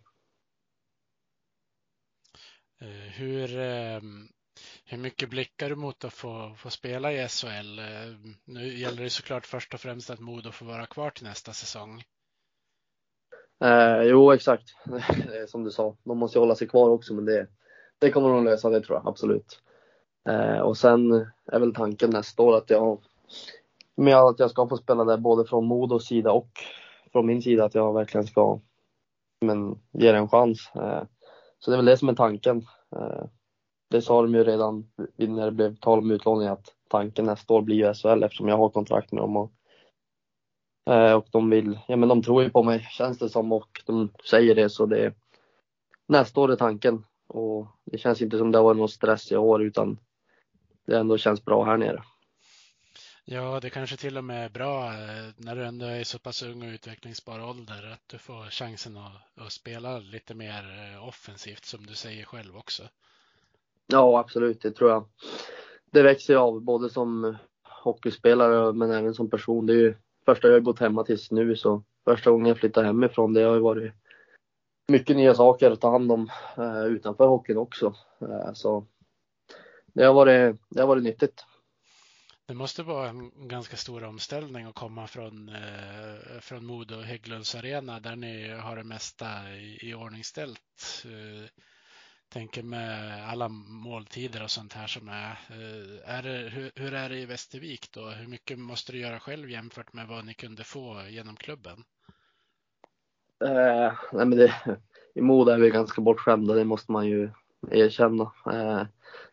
[2.82, 4.28] eh, hur, ehm,
[4.86, 7.80] hur mycket blickar du mot att få, få spela i SHL?
[7.80, 7.86] Eh,
[8.46, 12.04] nu gäller det såklart först och främst att Modo får vara kvar till nästa säsong.
[13.64, 14.64] Eh, jo, exakt.
[15.48, 17.48] Som du sa, de måste ju hålla sig kvar också, men det,
[18.00, 19.60] det kommer de lösa, det tror jag absolut.
[20.30, 21.12] Eh, och sen
[21.46, 23.02] är väl tanken nästa år att jag,
[23.96, 26.50] med att jag ska få spela där både från Modos sida och
[27.12, 28.60] från min sida, att jag verkligen ska
[29.42, 30.72] men, ge det en chans.
[30.76, 31.04] Eh,
[31.60, 32.68] så det är väl det som är tanken.
[32.96, 33.26] Eh,
[33.90, 37.62] det sa de ju redan när det blev tal om utlåning att tanken nästa år
[37.62, 39.38] blir ju SHL eftersom jag har kontrakt med dem.
[39.38, 39.52] Och,
[41.16, 44.10] och de vill, ja men de tror ju på mig känns det som och de
[44.30, 45.14] säger det så det
[46.08, 47.06] nästa år är tanken.
[47.28, 50.00] Och det känns inte som det varit någon stress i år utan
[50.86, 52.04] det ändå känns bra här nere.
[53.26, 56.44] Ja, det kanske till och med är bra eh, när du ändå är så pass
[56.44, 61.66] ung och utvecklingsbar ålder att du får chansen att, att spela lite mer eh, offensivt
[61.66, 62.84] som du säger själv också.
[63.88, 65.08] Ja, absolut, det tror jag.
[65.92, 69.66] Det växer av både som hockeyspelare men även som person.
[69.66, 72.88] Det är ju första jag har bott hemma tills nu så första gången jag flyttade
[72.88, 73.94] hemifrån det har ju varit
[74.88, 77.96] mycket nya saker att ta hand om eh, utanför hockeyn också.
[78.22, 78.86] Eh, så
[79.94, 81.46] det har varit, det har varit nyttigt.
[82.46, 87.56] Det måste vara en ganska stor omställning att komma från, eh, från Modo och Hägglunds
[87.56, 91.06] arena där ni har det mesta i, i ordningställt.
[91.06, 91.50] Eh,
[92.34, 95.32] tänker med alla måltider och sånt här som är.
[95.50, 98.02] Eh, är det, hur, hur, är det i Västervik då?
[98.02, 101.84] Hur mycket måste du göra själv jämfört med vad ni kunde få genom klubben?
[103.46, 104.54] Eh, nej men det,
[105.16, 107.30] I Modo är vi ganska bortskämda, det måste man ju
[107.72, 108.24] erkänna.
[108.46, 108.84] Eh,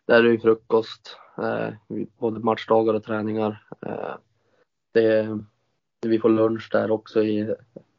[0.06, 1.74] där är det frukost, eh,
[2.18, 3.66] både matchdagar och träningar.
[3.86, 4.14] Eh,
[4.92, 5.38] det,
[6.06, 7.54] vi får lunch där också i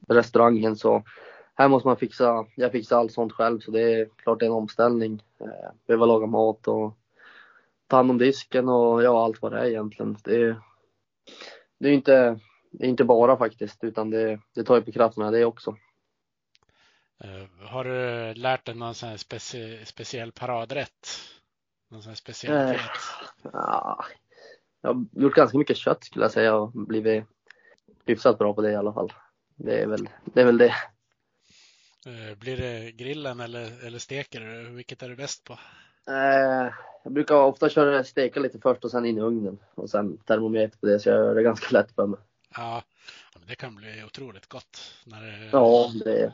[0.07, 1.03] restaurangen så
[1.62, 4.50] här måste man fixa, jag fixar allt sånt själv så det är klart det är
[4.50, 5.24] en omställning.
[5.39, 6.97] Eh, behöva laga mat och
[7.88, 10.17] ta hand om disken och ja, allt vad det är egentligen.
[10.24, 10.62] Det är,
[11.80, 12.39] det är inte,
[12.71, 15.76] det är inte bara faktiskt utan det, det tar ju på krafterna det också.
[17.26, 21.08] Uh, har du lärt dig någon sån specie, speciell paradrätt?
[21.89, 22.82] Någon sån specialitet?
[23.45, 24.06] Uh, ja,
[24.82, 27.23] jag har gjort ganska mycket kött skulle jag säga och blivit
[28.06, 29.13] hyfsat bra på det i alla fall.
[29.56, 30.42] Det är väl det.
[30.42, 30.75] Är väl det.
[32.08, 34.69] Uh, blir det grillen eller, eller steker du?
[34.69, 35.60] Vilket är du bäst på?
[37.04, 40.77] jag brukar ofta köra steka lite först och sen in i ugnen och sen termometer
[40.77, 42.19] på det så jag gör det ganska lätt för mig.
[42.56, 42.83] Ja,
[43.47, 44.93] det kan bli otroligt gott.
[45.06, 45.49] När det...
[45.52, 46.33] Ja, det,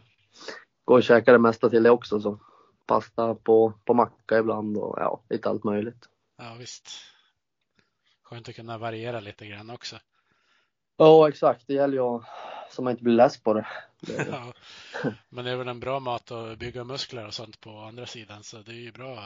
[0.85, 2.21] går och käkar det mesta till det också.
[2.21, 2.39] Så
[2.85, 6.09] pasta på, på macka ibland och ja, lite allt möjligt.
[6.37, 6.89] Ja visst.
[8.23, 9.95] Skönt att kunna variera lite grann också.
[10.97, 11.67] Ja, exakt.
[11.67, 12.21] Det gäller ju
[12.69, 13.67] så man inte blir less på det.
[13.99, 14.53] det Ja.
[15.29, 18.43] Men det är väl en bra mat att bygga muskler och sånt på andra sidan,
[18.43, 19.19] så det är ju bra.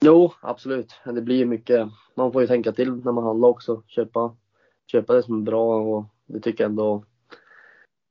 [0.00, 0.94] Jo, absolut.
[1.04, 1.88] Det blir ju mycket.
[2.14, 3.82] Man får ju tänka till när man handlar också.
[3.86, 4.36] Köpa,
[4.86, 7.04] köpa det som är bra och det tycker jag ändå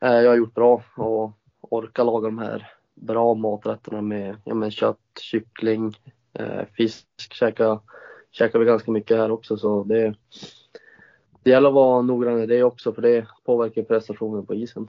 [0.01, 4.71] eh, jag har gjort bra och orka laga de här bra maträtterna med ja, men
[4.71, 5.93] kött, kyckling,
[6.33, 7.79] eh, fisk käkar,
[8.31, 10.15] käkar vi ganska mycket här också så det,
[11.45, 14.87] det gäller att vara noggrann i det också för det påverkar prestationen på isen.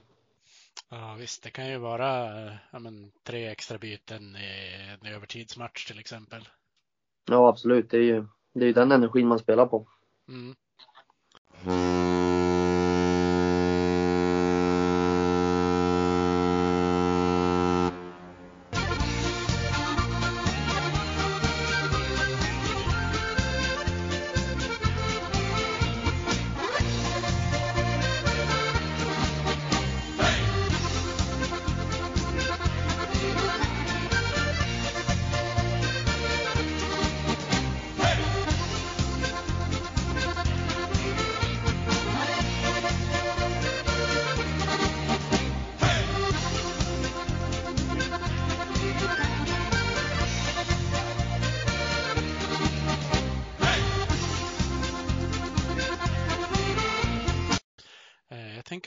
[0.91, 5.87] Ja, visst, det kan ju vara eh, ja, men, tre extra byten i en övertidsmatch
[5.87, 6.49] till exempel.
[7.29, 7.91] Ja, absolut.
[7.91, 9.89] Det är ju det är den energin man spelar på.
[10.29, 10.57] Mm.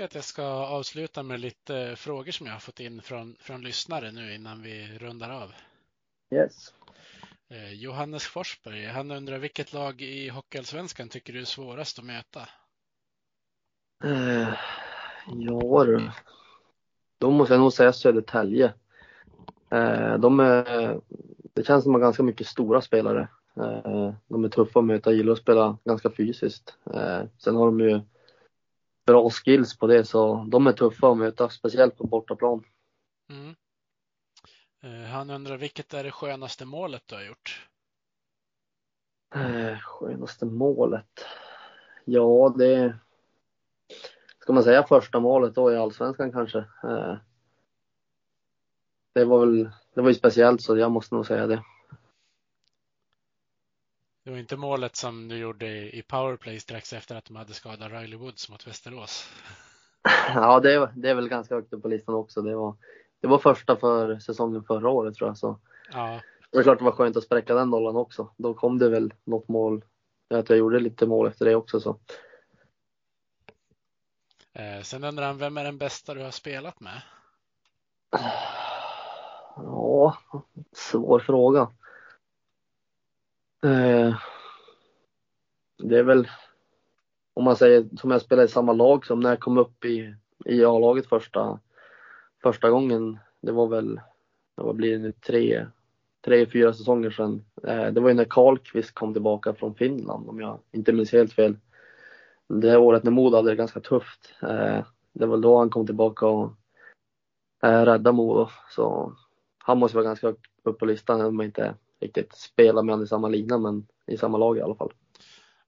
[0.09, 4.11] Att jag ska avsluta med lite frågor som jag har fått in från, från lyssnare
[4.11, 5.51] nu innan vi rundar av.
[6.33, 6.73] Yes.
[7.49, 12.39] Eh, Johannes Forsberg, han undrar vilket lag i Hockeyallsvenskan tycker du är svårast att möta?
[14.03, 14.53] Eh,
[15.25, 16.11] ja du.
[17.17, 18.73] Då måste jag nog säga Södertälje.
[19.69, 20.99] Eh, de är,
[21.53, 23.27] det känns som att de har ganska mycket stora spelare.
[23.57, 26.77] Eh, de är tuffa att möta, gillar att spela ganska fysiskt.
[26.93, 28.01] Eh, sen har de ju
[29.09, 32.63] bra skills på det så de är tuffa att möta, speciellt på bortaplan.
[33.29, 33.55] Mm.
[34.83, 37.67] Eh, Han undrar vilket är det skönaste målet du har gjort?
[39.35, 41.25] Eh, skönaste målet?
[42.05, 42.97] Ja, det
[44.39, 46.59] Ska man säga första målet då i Allsvenskan kanske?
[46.59, 47.15] Eh,
[49.13, 51.63] det var väl, det var ju speciellt så jag måste nog säga det.
[54.29, 55.67] Det var inte målet som du gjorde
[55.97, 59.29] i powerplay strax efter att de hade skadat Riley Woods mot Västerås.
[60.35, 62.41] Ja, det, är- det är väl ganska högt upp på listan också.
[62.41, 62.75] Det var,
[63.21, 65.37] det var första för säsongen förra året tror jag.
[65.37, 65.59] Så
[65.91, 66.21] Ja,
[66.51, 68.33] det är klart det var skönt att spräcka den nollan också.
[68.37, 69.83] Då kom det väl något mål.
[70.29, 71.99] Att jag gjorde lite mål efter det också så.
[74.53, 77.01] eh, sen undrar han vem är den bästa du har spelat med?
[79.55, 80.17] Ja,
[80.73, 81.67] svår fråga.
[83.63, 84.15] Eh,
[85.77, 86.27] det är väl
[87.33, 90.15] om man säger som jag spelade i samma lag som när jag kom upp i,
[90.45, 91.59] i A-laget första,
[92.41, 93.19] första gången.
[93.41, 94.01] Det var väl,
[94.55, 95.65] vad blir det nu, tre,
[96.25, 97.45] tre, fyra säsonger sedan.
[97.63, 101.33] Eh, det var ju när Karlqvist kom tillbaka från Finland om jag inte minns helt
[101.33, 101.57] fel.
[102.47, 104.33] Det året när Modo hade det ganska tufft.
[104.41, 106.51] Eh, det var då han kom tillbaka och
[107.63, 108.49] eh, räddade Modo.
[108.69, 109.13] Så
[109.57, 110.33] han måste vara ganska
[110.63, 114.17] upp på listan, om man inte riktigt spelar med honom i samma lina, men i
[114.17, 114.93] samma lag i alla fall.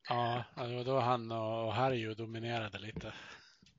[0.10, 3.14] Ja, det var då han och Harju dominerade lite.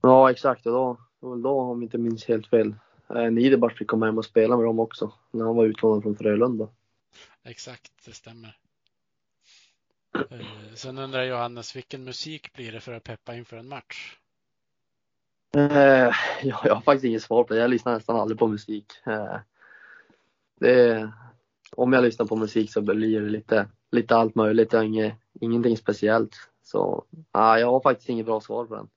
[0.00, 0.66] Ja, exakt.
[0.66, 2.74] Och då, då, om jag inte minns helt fel,
[3.08, 6.16] eh, Niederbach fick komma hem och spela med dem också, när han var utlånad från
[6.16, 6.68] Frölunda.
[7.44, 8.56] Exakt, det stämmer.
[10.30, 14.16] Eh, Sen undrar Johannes, vilken musik blir det för att peppa inför en match?
[15.56, 16.10] Eh,
[16.42, 17.60] ja, jag har faktiskt inget svar på det.
[17.60, 18.86] Jag lyssnar nästan aldrig på musik.
[19.06, 19.36] Eh,
[20.60, 21.12] det
[21.76, 24.72] om jag lyssnar på musik så blir det lite, lite allt möjligt.
[24.72, 26.36] Jag inget, ingenting speciellt.
[26.62, 28.88] Så ah, jag har faktiskt inget bra svar på den.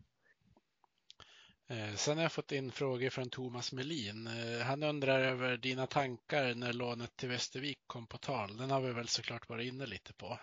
[1.69, 4.27] Eh, Sen har jag fått in frågor från Thomas Melin.
[4.27, 8.57] Eh, Han undrar över dina tankar när lånet till Västervik kom på tal.
[8.57, 10.39] Den har vi väl såklart varit inne lite på.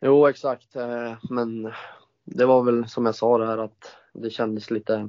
[0.00, 0.76] Jo, exakt.
[0.76, 1.72] Eh, Men
[2.24, 5.08] det var väl som jag sa det här att det kändes lite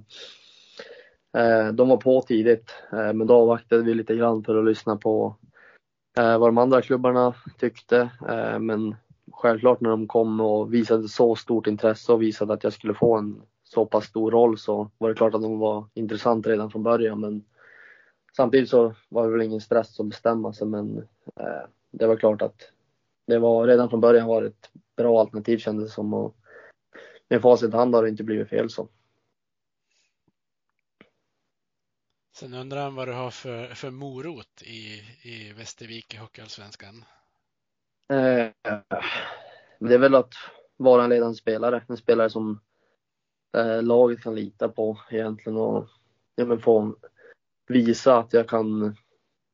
[1.73, 5.35] De var på tidigt, men då avvaktade vi lite grann för att lyssna på
[6.17, 8.09] eh, vad de andra klubbarna tyckte.
[8.29, 8.95] Eh, Men
[9.31, 13.17] självklart när de kom och visade så stort intresse och visade att jag skulle få
[13.17, 16.83] en så pass stor roll så var det klart att de var intressant redan från
[16.83, 17.19] början.
[17.19, 17.43] Men
[18.37, 20.97] samtidigt så var det väl ingen stress att bestämma sig, men
[21.35, 22.71] eh, det var klart att
[23.27, 26.35] det var redan från början var ett bra alternativ kändes det som och
[27.29, 28.87] med facit i hand har det inte blivit fel så.
[32.35, 37.05] Sen undrar han vad du har för, för morot i, i Västervik i Hockeyallsvenskan.
[38.09, 38.71] Eh,
[39.79, 40.33] det är väl att
[40.77, 42.59] vara en ledande spelare, en spelare som
[43.57, 45.87] eh, laget kan lita på egentligen och
[46.35, 46.95] ja, men få
[47.67, 48.83] visa att jag kan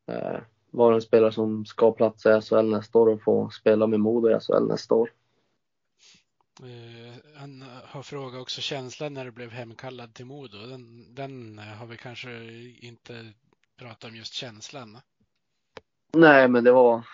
[0.07, 0.39] eh,
[0.71, 4.29] vara en spelare som ska platsa i SHL nästa år och få spela med Modo
[4.29, 5.09] i SHL nästa år.
[6.63, 10.57] Uh, han har frågat också känslan när du blev hemkallad till Modo.
[10.57, 12.29] Den, den har vi kanske
[12.81, 13.33] inte
[13.77, 14.97] pratat om just känslan.
[16.13, 17.07] Nej, men det var.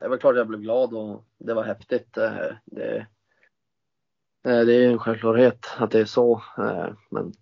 [0.00, 2.16] Det var klart jag blev glad och det var häftigt.
[2.16, 3.06] Eh, det,
[4.44, 6.42] eh, det är en självklarhet att det är så,
[7.10, 7.32] men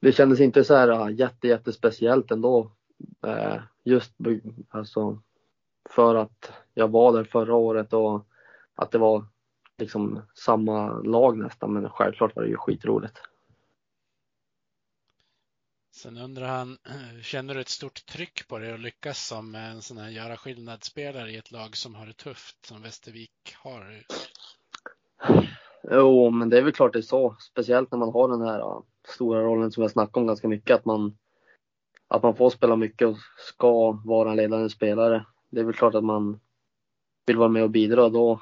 [0.00, 2.72] det kändes inte så här ah, jätte, jättespeciellt ändå.
[3.84, 4.12] Just
[4.68, 5.22] alltså
[5.90, 8.26] för att jag var där förra året och
[8.74, 9.26] att det var
[9.78, 13.18] liksom samma lag nästan, men självklart var det ju skitroligt.
[15.96, 16.78] Sen undrar han,
[17.22, 21.30] känner du ett stort tryck på dig att lyckas som en sån här göra skillnad-spelare
[21.30, 24.04] i ett lag som har det tufft som Västervik har?
[25.90, 27.36] Jo, men det är väl klart det är så.
[27.40, 30.84] Speciellt när man har den här stora rollen som jag snackar om ganska mycket, att
[30.84, 31.18] man,
[32.08, 35.26] att man får spela mycket och ska vara en ledande spelare.
[35.50, 36.40] Det är väl klart att man
[37.26, 38.40] vill vara med och bidra då.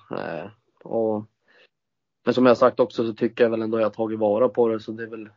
[0.84, 1.24] Och,
[2.24, 4.48] men som jag sagt också så tycker jag väl ändå att jag har tagit vara
[4.48, 5.28] på det så det är väl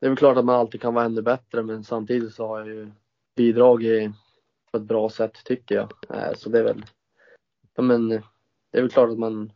[0.00, 2.58] det är väl klart att man alltid kan vara ännu bättre men samtidigt så har
[2.58, 2.90] jag ju
[3.36, 4.10] bidragit
[4.70, 5.92] på ett bra sätt tycker jag.
[6.10, 6.84] Eh, så det är väl,
[7.74, 9.52] ja men det är väl klart att man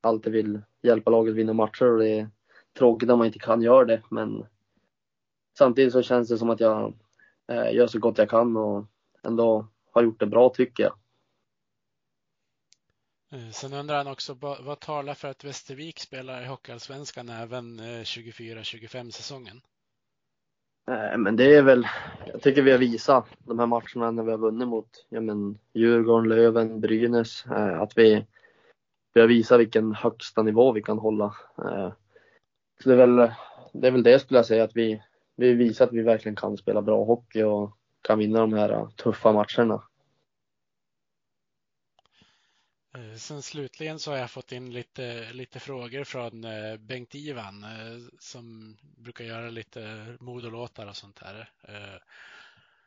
[0.00, 2.28] alltid vill hjälpa laget vinna matcher och det är
[2.78, 4.46] tråkigt när man inte kan göra det men
[5.58, 6.94] samtidigt så känns det som att jag
[7.48, 8.84] eh, gör så gott jag kan och
[9.22, 10.92] ändå har gjort det bra tycker jag.
[13.32, 18.02] Eh, sen undrar han också vad talar för att Västervik spelar i Hockeyallsvenskan även eh,
[18.02, 19.60] 24-25 säsongen?
[20.88, 21.88] Eh, men det är väl,
[22.26, 25.58] jag tycker vi har visat de här matcherna när vi har vunnit mot ja, men
[25.72, 27.44] Djurgården, Löven, Brynäs,
[27.80, 28.26] att vi,
[29.14, 31.34] vi har visat vilken högsta nivå vi kan hålla.
[32.82, 33.16] Så det är väl
[33.72, 35.02] det, är väl det skulle jag säga, att vi,
[35.36, 39.32] vi visar att vi verkligen kan spela bra hockey och kan vinna de här tuffa
[39.32, 39.74] matcherna.
[39.74, 39.82] Eh,
[42.94, 47.98] Eh, sen slutligen så har jag fått in lite, lite frågor från eh, Bengt-Ivan eh,
[48.18, 51.50] som brukar göra lite modolåtar och sånt här.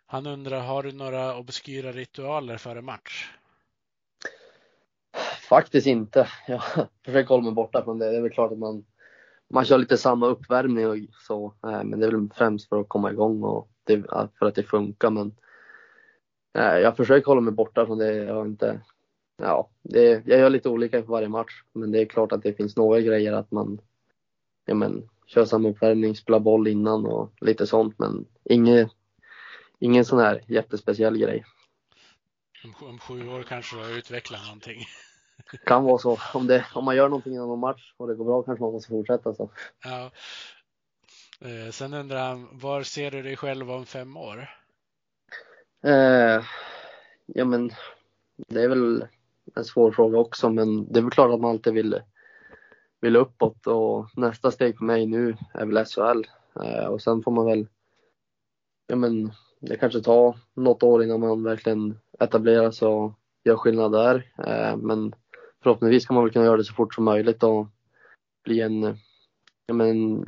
[0.06, 3.32] Han undrar, har du några obskyra ritualer före match?
[5.50, 6.28] Faktiskt inte.
[6.48, 6.62] Jag
[7.06, 8.12] försöker hålla mig borta från det.
[8.12, 8.86] Det är väl klart att man,
[9.50, 10.98] man kör lite samma uppvärmning och
[11.28, 14.04] så, men det är väl främst för att komma igång och det,
[14.40, 15.10] för att det funkar.
[15.10, 15.36] Men
[16.54, 18.16] jag försöker hålla mig borta från det.
[18.16, 18.82] Jag har inte
[19.38, 21.64] ja, det, jag gör lite olika för varje match.
[21.74, 23.82] Men det är klart att det finns några grejer att man
[24.66, 28.00] ja, men, kör samma uppvärmning, spelar boll innan och lite sånt.
[28.00, 28.92] Men inget,
[29.80, 31.46] ingen sån här jättespeciell grej.
[32.64, 34.80] Om, om sju år kanske du har utvecklat någonting.
[35.66, 36.20] Kan vara så.
[36.34, 38.74] Om, det, om man gör någonting innan någon match och det går bra kanske man
[38.74, 39.52] måste fortsätta så.
[39.84, 40.12] Ja.
[41.42, 44.50] Eh, sen undrar han, var ser du dig själv om fem år?
[45.84, 46.44] Eh,
[47.26, 47.72] ja men
[48.36, 49.08] det är väl
[49.56, 52.02] en svår fråga också, men det är väl klart att man alltid vill,
[53.02, 56.28] vill uppåt och nästa steg för mig nu är väl SHL
[56.64, 57.68] eh, och sen får man väl,
[58.88, 63.92] ja men det kanske tar något år innan man verkligen etablerar sig och gör skillnad
[63.92, 64.32] där.
[64.38, 65.14] Eh, men
[65.64, 67.68] förhoppningsvis kan man väl kunna göra det så fort som möjligt och
[68.44, 68.98] bli en,
[69.66, 70.26] ja men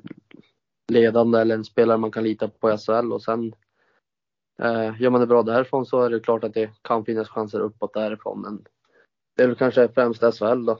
[0.88, 3.54] ledande eller en spelare man kan lita på i SHL och sen
[4.62, 7.60] eh, gör man det bra därifrån så är det klart att det kan finnas chanser
[7.60, 8.66] uppåt därifrån men
[9.38, 10.80] det är väl kanske främst SHL då,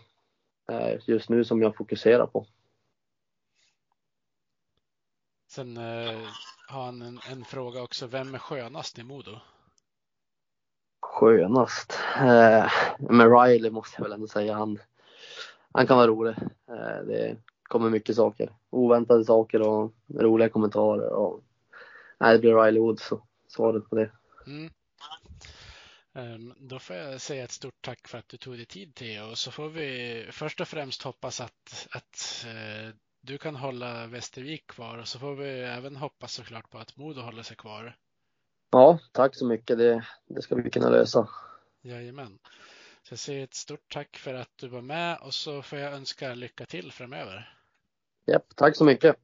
[1.06, 2.46] just nu som jag fokuserar på.
[5.48, 6.20] Sen eh,
[6.68, 8.08] har han en, en, fråga också.
[8.08, 9.40] Vem är skönast i Modo?
[11.02, 12.00] Skönast?
[12.16, 14.54] Eh, men Riley måste jag väl ändå säga.
[14.54, 14.80] Han,
[15.72, 16.36] han kan vara rolig.
[16.68, 18.50] Eh, det kommer mycket saker.
[18.70, 21.10] Oväntade saker och roliga kommentarer.
[21.10, 21.44] Och,
[22.18, 23.10] nej, det blir Riley Woods,
[23.48, 24.12] svaret på det.
[24.48, 24.70] Mm.
[26.18, 29.30] Ehm, då får jag säga ett stort tack för att du tog dig tid Theo
[29.30, 34.68] och så får vi först och främst hoppas att, att eh, du kan hålla Västervik
[34.68, 37.96] kvar och så får vi även hoppas såklart på att Modo håller sig kvar.
[38.72, 39.78] Ja, tack så mycket.
[39.78, 41.30] Det, det ska vi kunna lösa.
[41.82, 42.40] Jajamän.
[43.04, 45.94] Så jag säger ett stort tack för att du var med och så får jag
[45.94, 47.58] önska lycka till framöver.
[48.26, 49.16] Japp, tack så mycket.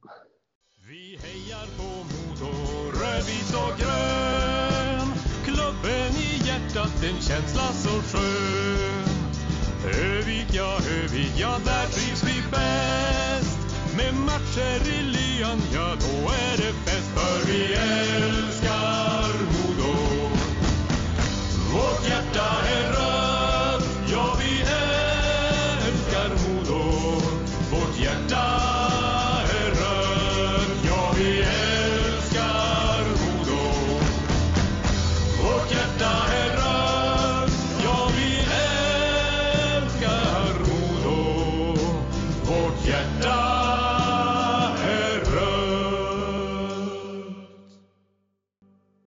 [0.88, 4.23] Vi hejar på Modo, rödvit och grön.
[6.74, 9.04] Hjärtat en känsla så skön.
[9.84, 13.58] Övik, ja, Övik, ja, där trivs vi bäst.
[13.96, 17.10] Med matcher i lyan, ja, då är det fest.
[17.14, 18.43] För vi älskar